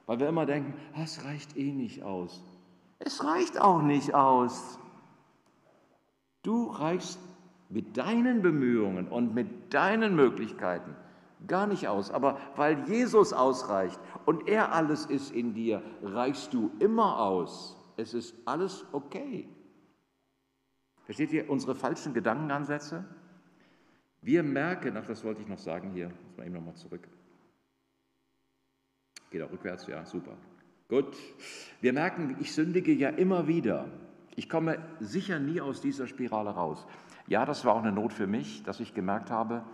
[0.06, 2.42] weil wir immer denken, ah, es reicht eh nicht aus.
[2.98, 4.78] Es reicht auch nicht aus.
[6.42, 7.18] Du reichst
[7.68, 10.94] mit deinen Bemühungen und mit deinen Möglichkeiten
[11.46, 12.10] gar nicht aus.
[12.10, 17.76] Aber weil Jesus ausreicht und er alles ist in dir, reichst du immer aus.
[17.96, 19.48] Es ist alles okay.
[21.04, 23.04] Versteht ihr unsere falschen Gedankenansätze?
[24.22, 27.06] Wir merken, ach, das wollte ich noch sagen hier, muss man eben nochmal zurück.
[29.30, 30.36] Geht auch rückwärts, ja, super.
[30.88, 31.16] Gut.
[31.80, 33.88] Wir merken, ich sündige ja immer wieder.
[34.34, 36.84] Ich komme sicher nie aus dieser Spirale raus.
[37.28, 39.64] Ja, das war auch eine Not für mich, dass ich gemerkt habe,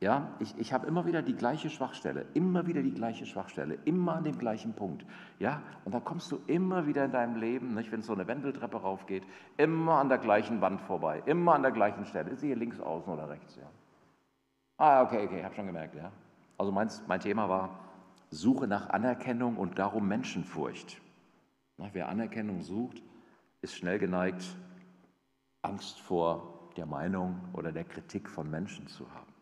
[0.00, 4.16] ja, ich, ich habe immer wieder die gleiche Schwachstelle, immer wieder die gleiche Schwachstelle, immer
[4.16, 5.06] an dem gleichen Punkt.
[5.38, 8.78] Ja, und da kommst du immer wieder in deinem Leben, nicht, wenn so eine Wendeltreppe
[8.78, 9.22] raufgeht,
[9.58, 12.30] immer an der gleichen Wand vorbei, immer an der gleichen Stelle.
[12.30, 13.54] Ist hier links außen oder rechts?
[13.54, 13.70] Ja.
[14.76, 16.10] Ah, okay, okay, habe schon gemerkt, ja.
[16.58, 17.78] Also mein, mein Thema war
[18.30, 21.00] Suche nach Anerkennung und darum Menschenfurcht.
[21.76, 23.02] Na, wer Anerkennung sucht,
[23.62, 24.44] ist schnell geneigt,
[25.62, 29.32] Angst vor der Meinung oder der Kritik von Menschen zu haben.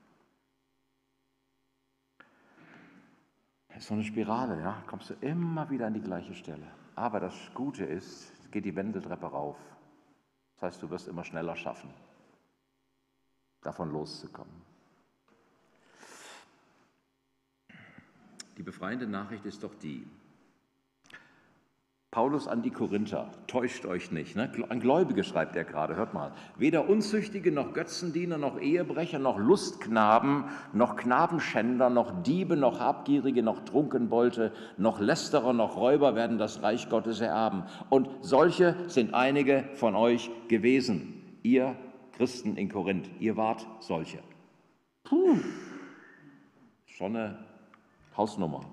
[3.68, 4.82] Das ist so eine Spirale, ja.
[4.86, 6.66] Kommst du immer wieder an die gleiche Stelle.
[6.94, 9.56] Aber das Gute ist, es geht die Wendeltreppe rauf.
[10.54, 11.90] Das heißt, du wirst immer schneller schaffen,
[13.62, 14.71] davon loszukommen.
[18.56, 20.06] Die befreiende Nachricht ist doch die,
[22.12, 24.36] Paulus an die Korinther, täuscht euch nicht.
[24.36, 24.52] Ne?
[24.68, 26.32] An Gläubige schreibt er gerade, hört mal.
[26.58, 33.64] Weder Unzüchtige noch Götzendiener noch Ehebrecher noch Lustknaben noch Knabenschänder noch Diebe noch Habgierige noch
[33.64, 37.62] Trunkenbolte noch Lästerer noch Räuber werden das Reich Gottes ererben.
[37.88, 41.38] Und solche sind einige von euch gewesen.
[41.42, 41.76] Ihr
[42.12, 44.18] Christen in Korinth, ihr wart solche.
[45.04, 45.38] Puh,
[46.84, 47.51] schon eine
[48.16, 48.68] Hausnummer.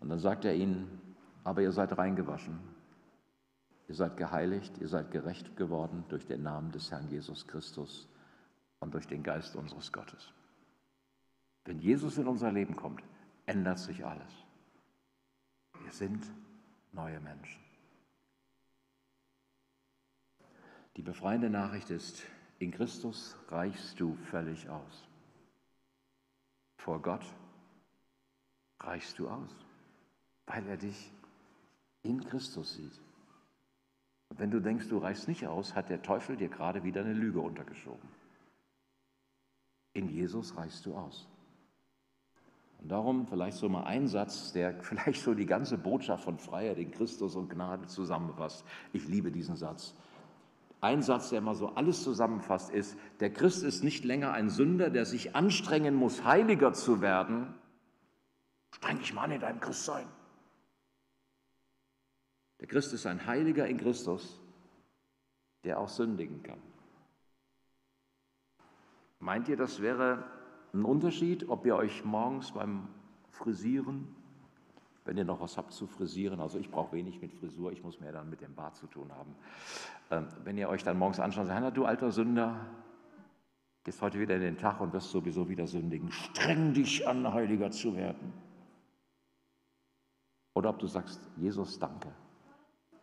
[0.00, 1.00] Und dann sagt er ihnen,
[1.44, 2.58] aber ihr seid reingewaschen,
[3.88, 8.08] ihr seid geheiligt, ihr seid gerecht geworden durch den Namen des Herrn Jesus Christus
[8.80, 10.32] und durch den Geist unseres Gottes.
[11.64, 13.02] Wenn Jesus in unser Leben kommt,
[13.46, 14.32] ändert sich alles.
[15.82, 16.24] Wir sind
[16.92, 17.60] neue Menschen.
[20.96, 22.22] Die befreiende Nachricht ist,
[22.58, 25.05] in Christus reichst du völlig aus.
[26.86, 27.26] Vor Gott
[28.80, 29.66] reichst du aus
[30.46, 31.12] weil er dich
[32.02, 33.00] in Christus sieht.
[34.28, 37.12] Und wenn du denkst, du reichst nicht aus, hat der Teufel dir gerade wieder eine
[37.12, 38.08] Lüge untergeschoben.
[39.92, 41.28] In Jesus reichst du aus.
[42.80, 46.78] Und darum vielleicht so mal ein Satz, der vielleicht so die ganze Botschaft von Freiheit
[46.78, 48.64] in Christus und Gnade zusammenfasst.
[48.92, 49.94] Ich liebe diesen Satz.
[50.80, 54.90] Ein Satz, der mal so alles zusammenfasst, ist, der Christ ist nicht länger ein Sünder,
[54.90, 57.54] der sich anstrengen muss, heiliger zu werden.
[58.72, 60.06] Streng dich mal an in deinem Christsein.
[62.60, 64.40] Der Christ ist ein Heiliger in Christus,
[65.64, 66.60] der auch sündigen kann.
[69.18, 70.24] Meint ihr, das wäre
[70.72, 72.88] ein Unterschied, ob ihr euch morgens beim
[73.30, 74.14] Frisieren,
[75.06, 78.00] wenn ihr noch was habt zu frisieren, also ich brauche wenig mit Frisur, ich muss
[78.00, 79.34] mehr dann mit dem Bart zu tun haben,
[80.10, 82.66] ähm, wenn ihr euch dann morgens anschaut und sagt, du alter Sünder,
[83.84, 87.70] gehst heute wieder in den Tag und wirst sowieso wieder sündigen, streng dich an, heiliger
[87.70, 88.32] zu werden.
[90.54, 92.08] Oder ob du sagst, Jesus, danke.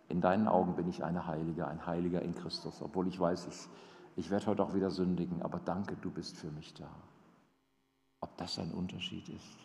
[0.09, 4.25] In deinen Augen bin ich eine Heilige, ein Heiliger in Christus, obwohl ich weiß, ich,
[4.25, 6.89] ich werde heute auch wieder sündigen, aber danke, du bist für mich da.
[8.19, 9.62] Ob das ein Unterschied ist?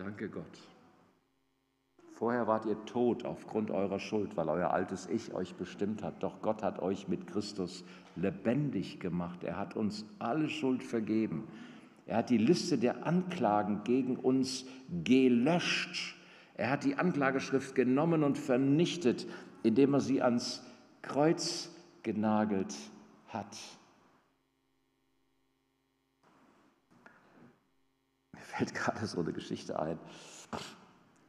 [0.00, 0.58] Danke Gott.
[2.14, 6.22] Vorher wart ihr tot aufgrund eurer Schuld, weil euer altes Ich euch bestimmt hat.
[6.22, 7.84] Doch Gott hat euch mit Christus
[8.16, 9.44] lebendig gemacht.
[9.44, 11.46] Er hat uns alle Schuld vergeben.
[12.06, 14.64] Er hat die Liste der Anklagen gegen uns
[15.04, 16.16] gelöscht.
[16.54, 19.26] Er hat die Anklageschrift genommen und vernichtet,
[19.62, 20.64] indem er sie ans
[21.02, 22.74] Kreuz genagelt
[23.28, 23.54] hat.
[28.40, 29.98] Mir fällt gerade so eine Geschichte ein.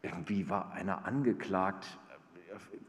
[0.02, 2.00] Irgendwie war einer angeklagt,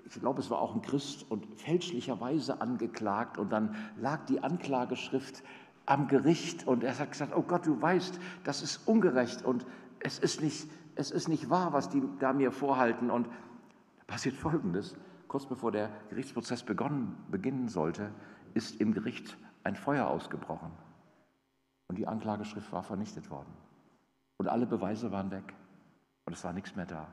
[0.04, 5.42] ich glaube, es war auch ein Christ und fälschlicherweise angeklagt und dann lag die Anklageschrift
[5.86, 9.66] am Gericht und er hat gesagt, oh Gott, du weißt, das ist ungerecht und
[9.98, 13.10] es ist nicht, es ist nicht wahr, was die da mir vorhalten.
[13.10, 18.12] Und da passiert Folgendes, kurz bevor der Gerichtsprozess begonnen, beginnen sollte,
[18.54, 20.70] ist im Gericht ein Feuer ausgebrochen
[21.88, 23.52] und die Anklageschrift war vernichtet worden
[24.42, 25.54] und alle Beweise waren weg
[26.24, 27.06] und es war nichts mehr da.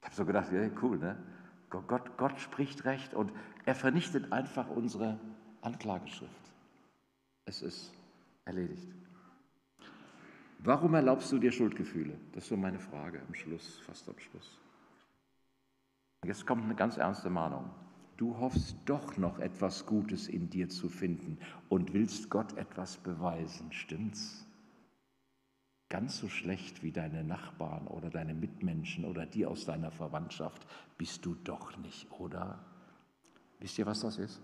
[0.00, 1.16] Ich habe so gedacht, ja, cool, ne?
[1.68, 3.32] Gott, Gott spricht recht und
[3.66, 5.18] er vernichtet einfach unsere
[5.62, 6.52] Anklageschrift.
[7.44, 7.92] Es ist
[8.44, 8.86] erledigt.
[10.60, 12.16] Warum erlaubst du dir Schuldgefühle?
[12.32, 14.60] Das ist so meine Frage am Schluss, fast am Schluss.
[16.24, 17.68] Jetzt kommt eine ganz ernste Mahnung.
[18.16, 23.72] Du hoffst doch noch etwas Gutes in dir zu finden und willst Gott etwas beweisen,
[23.72, 24.47] stimmt's?
[25.88, 30.66] Ganz so schlecht wie deine Nachbarn oder deine Mitmenschen oder die aus deiner Verwandtschaft
[30.98, 32.62] bist du doch nicht, oder?
[33.58, 34.40] Wisst ihr, was das ist?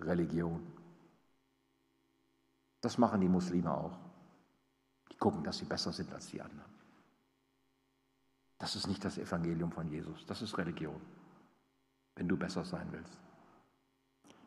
[0.00, 0.60] Religion.
[2.80, 3.96] Das machen die Muslime auch.
[5.12, 6.74] Die gucken, dass sie besser sind als die anderen.
[8.58, 11.00] Das ist nicht das Evangelium von Jesus, das ist Religion,
[12.16, 13.18] wenn du besser sein willst.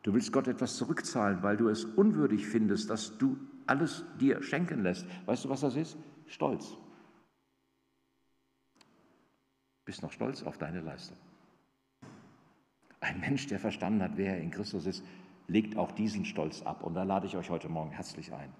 [0.03, 4.83] Du willst Gott etwas zurückzahlen, weil du es unwürdig findest, dass du alles dir schenken
[4.83, 5.05] lässt.
[5.25, 5.97] Weißt du, was das ist?
[6.27, 6.77] Stolz.
[9.85, 11.17] Bist noch stolz auf deine Leistung.
[12.99, 15.03] Ein Mensch, der verstanden hat, wer er in Christus ist,
[15.47, 16.83] legt auch diesen Stolz ab.
[16.83, 18.51] Und da lade ich euch heute Morgen herzlich ein.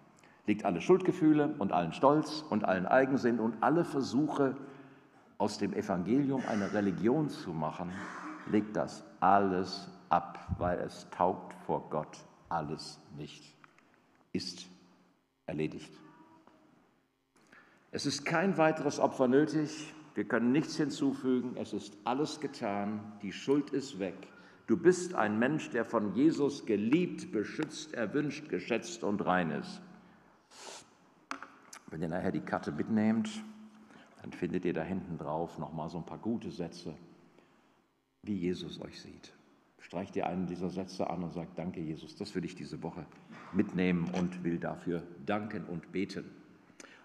[0.45, 4.55] Legt alle Schuldgefühle und allen Stolz und allen Eigensinn und alle Versuche,
[5.37, 7.91] aus dem Evangelium eine Religion zu machen,
[8.49, 12.17] legt das alles ab, weil es taugt vor Gott
[12.49, 13.43] alles nicht.
[14.31, 14.67] Ist
[15.47, 15.91] erledigt.
[17.91, 19.93] Es ist kein weiteres Opfer nötig.
[20.13, 21.55] Wir können nichts hinzufügen.
[21.57, 23.13] Es ist alles getan.
[23.21, 24.27] Die Schuld ist weg.
[24.67, 29.81] Du bist ein Mensch, der von Jesus geliebt, beschützt, erwünscht, geschätzt und rein ist.
[31.89, 33.29] Wenn ihr nachher die Karte mitnehmt,
[34.21, 36.93] dann findet ihr da hinten drauf nochmal so ein paar gute Sätze,
[38.23, 39.36] wie Jesus euch sieht.
[39.87, 43.05] Streicht ihr einen dieser Sätze an und sagt, danke Jesus, das will ich diese Woche
[43.53, 46.25] mitnehmen und will dafür danken und beten.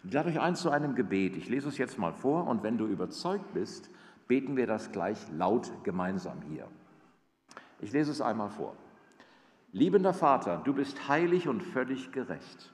[0.02, 1.36] Und euch ein zu einem Gebet.
[1.36, 3.88] Ich lese es jetzt mal vor und wenn du überzeugt bist,
[4.26, 6.66] beten wir das gleich laut gemeinsam hier.
[7.80, 8.74] Ich lese es einmal vor.
[9.70, 12.72] Liebender Vater, du bist heilig und völlig gerecht.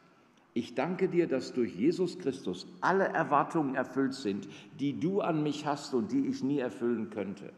[0.55, 4.49] Ich danke dir, dass durch Jesus Christus alle Erwartungen erfüllt sind,
[4.81, 7.53] die du an mich hast und die ich nie erfüllen könnte.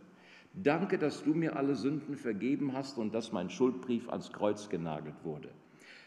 [0.63, 5.25] Danke, dass du mir alle Sünden vergeben hast und dass mein Schuldbrief ans Kreuz genagelt
[5.25, 5.51] wurde.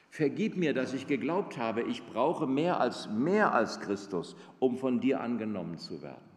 [0.09, 4.99] Vergib mir, dass ich geglaubt habe, ich brauche mehr als mehr als Christus, um von
[4.99, 6.30] dir angenommen zu werden.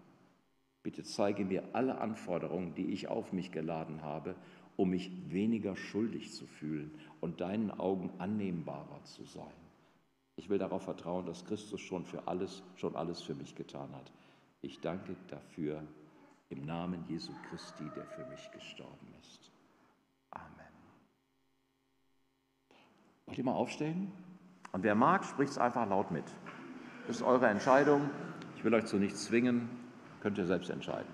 [0.82, 4.34] Bitte zeige mir alle Anforderungen, die ich auf mich geladen habe
[4.76, 9.52] um mich weniger schuldig zu fühlen und deinen Augen annehmbarer zu sein.
[10.36, 14.12] Ich will darauf vertrauen, dass Christus schon für alles, schon alles für mich getan hat.
[14.60, 15.82] Ich danke dafür
[16.48, 19.50] im Namen Jesu Christi, der für mich gestorben ist.
[20.30, 20.46] Amen.
[23.26, 24.12] Wollt ihr mal aufstehen?
[24.72, 26.24] Und wer mag, spricht es einfach laut mit.
[27.06, 28.10] Das ist eure Entscheidung.
[28.56, 29.68] Ich will euch zu nichts zwingen.
[30.20, 31.12] Könnt ihr selbst entscheiden.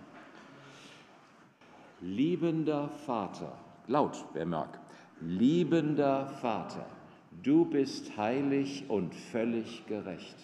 [2.01, 3.57] Liebender Vater,
[3.87, 4.81] laut, wer mag,
[5.21, 6.85] liebender Vater,
[7.43, 10.37] du bist heilig und völlig gerecht.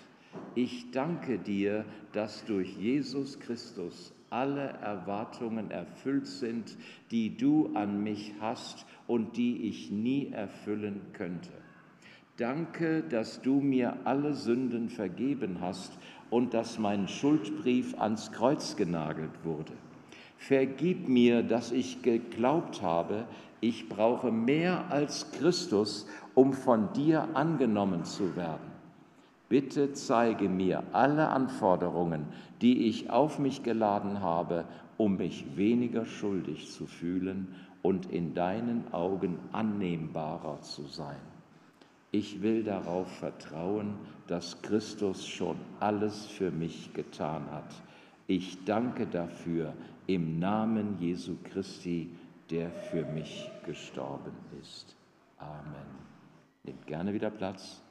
[0.54, 6.76] Ich danke dir, dass durch Jesus Christus alle Erwartungen erfüllt sind,
[7.10, 11.50] die du an mich hast und die ich nie erfüllen könnte.
[12.36, 15.98] Danke, dass du mir alle Sünden vergeben hast
[16.30, 19.72] und dass mein Schuldbrief ans Kreuz genagelt wurde.
[20.36, 23.26] Vergib mir, dass ich geglaubt habe,
[23.60, 28.67] ich brauche mehr als Christus, um von dir angenommen zu werden.
[29.48, 32.26] Bitte zeige mir alle Anforderungen,
[32.60, 34.64] die ich auf mich geladen habe,
[34.98, 41.20] um mich weniger schuldig zu fühlen und in deinen Augen annehmbarer zu sein.
[42.10, 43.94] Ich will darauf vertrauen,
[44.26, 47.72] dass Christus schon alles für mich getan hat.
[48.26, 49.72] Ich danke dafür
[50.06, 52.10] im Namen Jesu Christi,
[52.50, 54.96] der für mich gestorben ist.
[55.38, 55.86] Amen.
[56.64, 57.82] Nehmt gerne wieder Platz.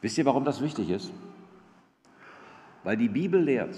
[0.00, 1.12] Wisst ihr, warum das wichtig ist?
[2.84, 3.76] Weil die Bibel lehrt,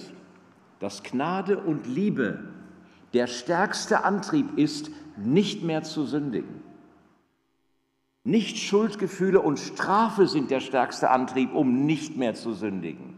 [0.78, 2.44] dass Gnade und Liebe
[3.12, 6.62] der stärkste Antrieb ist, nicht mehr zu sündigen.
[8.22, 13.14] Nicht Schuldgefühle und Strafe sind der stärkste Antrieb, um nicht mehr zu sündigen,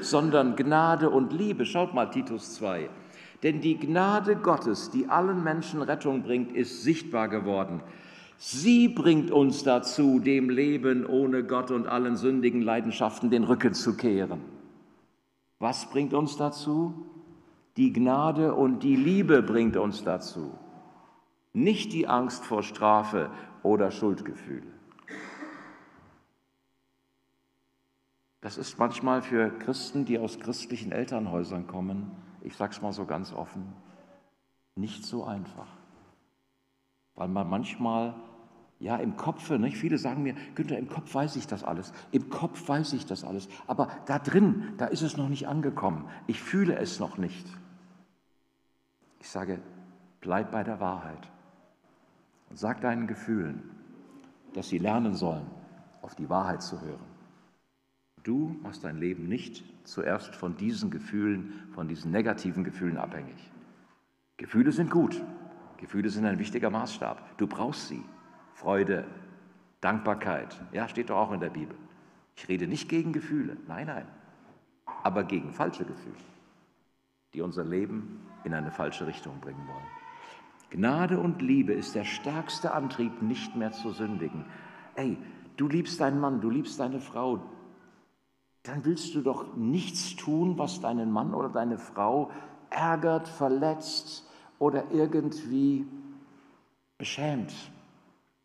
[0.00, 1.64] sondern Gnade und Liebe.
[1.64, 2.90] Schaut mal Titus 2.
[3.42, 7.82] Denn die Gnade Gottes, die allen Menschen Rettung bringt, ist sichtbar geworden.
[8.36, 13.96] Sie bringt uns dazu, dem Leben ohne Gott und allen sündigen Leidenschaften den Rücken zu
[13.96, 14.40] kehren.
[15.58, 17.06] Was bringt uns dazu?
[17.76, 20.52] Die Gnade und die Liebe bringt uns dazu,
[21.52, 23.30] nicht die Angst vor Strafe
[23.62, 24.66] oder Schuldgefühle.
[28.40, 32.10] Das ist manchmal für Christen, die aus christlichen Elternhäusern kommen,
[32.44, 33.72] ich sage es mal so ganz offen,
[34.76, 35.68] nicht so einfach.
[37.14, 38.14] Weil man manchmal,
[38.78, 39.78] ja, im Kopf, nicht?
[39.78, 43.24] viele sagen mir, Günther, im Kopf weiß ich das alles, im Kopf weiß ich das
[43.24, 47.46] alles, aber da drin, da ist es noch nicht angekommen, ich fühle es noch nicht.
[49.20, 49.60] Ich sage,
[50.20, 51.30] bleib bei der Wahrheit
[52.50, 53.70] und sag deinen Gefühlen,
[54.52, 55.46] dass sie lernen sollen,
[56.02, 57.13] auf die Wahrheit zu hören.
[58.24, 63.50] Du machst dein Leben nicht zuerst von diesen Gefühlen, von diesen negativen Gefühlen abhängig.
[64.38, 65.22] Gefühle sind gut.
[65.76, 67.36] Gefühle sind ein wichtiger Maßstab.
[67.36, 68.02] Du brauchst sie.
[68.54, 69.04] Freude,
[69.82, 70.58] Dankbarkeit.
[70.72, 71.76] Ja, steht doch auch in der Bibel.
[72.34, 73.58] Ich rede nicht gegen Gefühle.
[73.68, 74.06] Nein, nein.
[75.02, 76.16] Aber gegen falsche Gefühle,
[77.34, 79.86] die unser Leben in eine falsche Richtung bringen wollen.
[80.70, 84.46] Gnade und Liebe ist der stärkste Antrieb, nicht mehr zu sündigen.
[84.94, 85.18] Ey,
[85.58, 87.42] du liebst deinen Mann, du liebst deine Frau,
[88.64, 92.30] dann willst du doch nichts tun, was deinen Mann oder deine Frau
[92.70, 95.86] ärgert, verletzt oder irgendwie
[96.96, 97.54] beschämt.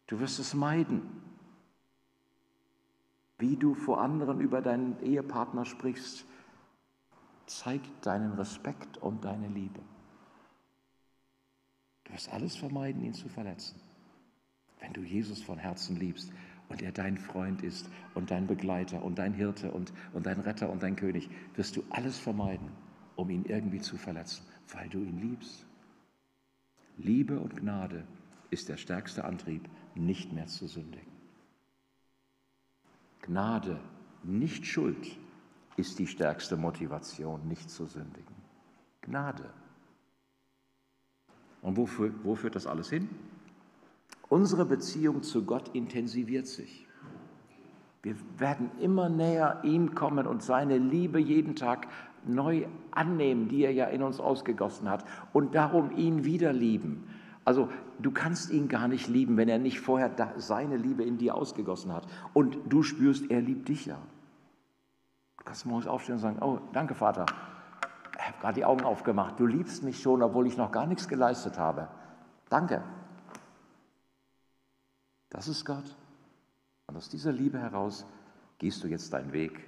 [0.07, 1.01] Du wirst es meiden.
[3.37, 6.25] Wie du vor anderen über deinen Ehepartner sprichst,
[7.45, 9.79] zeigt deinen Respekt und deine Liebe.
[12.03, 13.79] Du wirst alles vermeiden, ihn zu verletzen.
[14.81, 16.29] Wenn du Jesus von Herzen liebst
[16.69, 20.69] und er dein Freund ist und dein Begleiter und dein Hirte und, und dein Retter
[20.69, 22.69] und dein König, wirst du alles vermeiden,
[23.15, 25.65] um ihn irgendwie zu verletzen, weil du ihn liebst.
[26.97, 28.05] Liebe und Gnade
[28.51, 31.11] ist der stärkste Antrieb, nicht mehr zu sündigen.
[33.21, 33.79] Gnade,
[34.23, 35.17] nicht Schuld,
[35.75, 38.35] ist die stärkste Motivation, nicht zu sündigen.
[39.01, 39.53] Gnade.
[41.61, 43.09] Und wofür, wo führt das alles hin?
[44.29, 46.87] Unsere Beziehung zu Gott intensiviert sich.
[48.01, 51.87] Wir werden immer näher ihm kommen und seine Liebe jeden Tag
[52.25, 55.03] neu annehmen, die er ja in uns ausgegossen hat
[55.33, 57.09] und darum ihn wieder lieben.
[57.43, 57.69] Also
[57.99, 61.91] du kannst ihn gar nicht lieben, wenn er nicht vorher seine Liebe in dir ausgegossen
[61.91, 63.97] hat und du spürst, er liebt dich ja.
[65.37, 67.25] Du kannst morgens aufstehen und sagen, oh, danke Vater,
[68.17, 71.07] ich habe gerade die Augen aufgemacht, du liebst mich schon, obwohl ich noch gar nichts
[71.07, 71.87] geleistet habe.
[72.49, 72.83] Danke.
[75.29, 75.95] Das ist Gott.
[76.87, 78.05] Und aus dieser Liebe heraus
[78.57, 79.67] gehst du jetzt deinen Weg.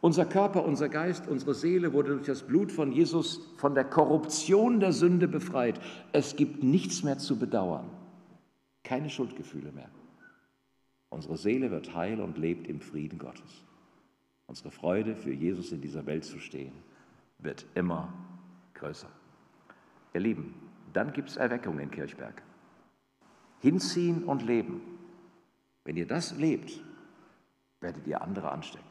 [0.00, 4.78] Unser Körper, unser Geist, unsere Seele wurde durch das Blut von Jesus von der Korruption
[4.78, 5.80] der Sünde befreit.
[6.12, 7.88] Es gibt nichts mehr zu bedauern.
[8.82, 9.88] Keine Schuldgefühle mehr.
[11.08, 13.64] Unsere Seele wird heil und lebt im Frieden Gottes.
[14.46, 16.74] Unsere Freude, für Jesus in dieser Welt zu stehen,
[17.38, 18.12] wird immer
[18.74, 19.08] größer.
[20.12, 20.54] Ihr Lieben,
[20.92, 22.42] dann gibt es Erweckung in Kirchberg.
[23.64, 24.82] Hinziehen und leben.
[25.84, 26.82] Wenn ihr das lebt,
[27.80, 28.84] werdet ihr andere anstecken.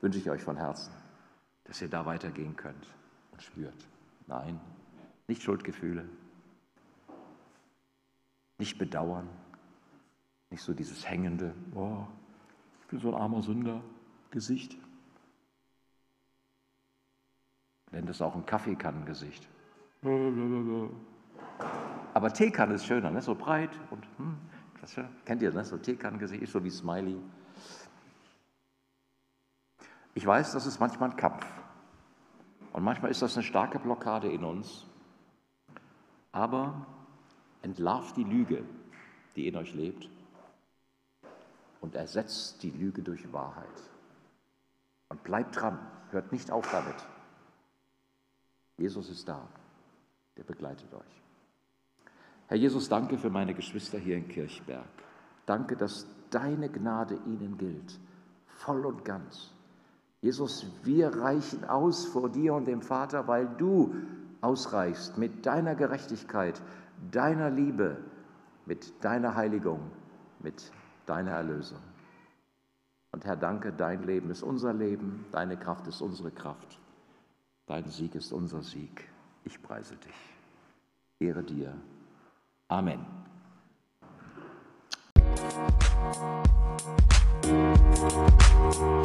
[0.00, 0.90] Wünsche ich euch von Herzen,
[1.64, 2.86] dass ihr da weitergehen könnt
[3.30, 3.76] und spürt.
[4.26, 4.58] Nein,
[5.28, 6.08] nicht Schuldgefühle,
[8.56, 9.28] Nicht bedauern,
[10.48, 12.06] nicht so dieses hängende, oh,
[12.80, 13.82] ich bin so ein armer Sünder,
[14.30, 14.78] Gesicht.
[17.90, 19.46] Nennt es auch ein Kaffeekannengesicht.
[22.22, 23.20] Aber Teekanne ist schöner, ne?
[23.20, 24.38] so breit und hm,
[24.80, 24.94] das
[25.24, 25.64] kennt ihr, ne?
[25.64, 27.20] so Teekannengesicht so wie Smiley.
[30.14, 31.44] Ich weiß, das ist manchmal ein Kampf.
[32.72, 34.86] Und manchmal ist das eine starke Blockade in uns.
[36.30, 36.86] Aber
[37.62, 38.62] entlarvt die Lüge,
[39.34, 40.08] die in euch lebt,
[41.80, 43.66] und ersetzt die Lüge durch Wahrheit.
[45.08, 45.76] Und bleibt dran,
[46.12, 47.04] hört nicht auf damit.
[48.76, 49.48] Jesus ist da,
[50.36, 51.21] der begleitet euch.
[52.52, 54.84] Herr Jesus, danke für meine Geschwister hier in Kirchberg.
[55.46, 57.98] Danke, dass deine Gnade ihnen gilt,
[58.44, 59.54] voll und ganz.
[60.20, 63.94] Jesus, wir reichen aus vor dir und dem Vater, weil du
[64.42, 66.60] ausreichst mit deiner Gerechtigkeit,
[67.10, 67.96] deiner Liebe,
[68.66, 69.80] mit deiner Heiligung,
[70.40, 70.70] mit
[71.06, 71.80] deiner Erlösung.
[73.12, 76.78] Und Herr, danke, dein Leben ist unser Leben, deine Kraft ist unsere Kraft,
[77.64, 79.08] dein Sieg ist unser Sieg.
[79.42, 80.36] Ich preise dich.
[81.18, 81.74] Ehre dir.
[82.72, 83.04] Amen.
[87.44, 89.02] Musik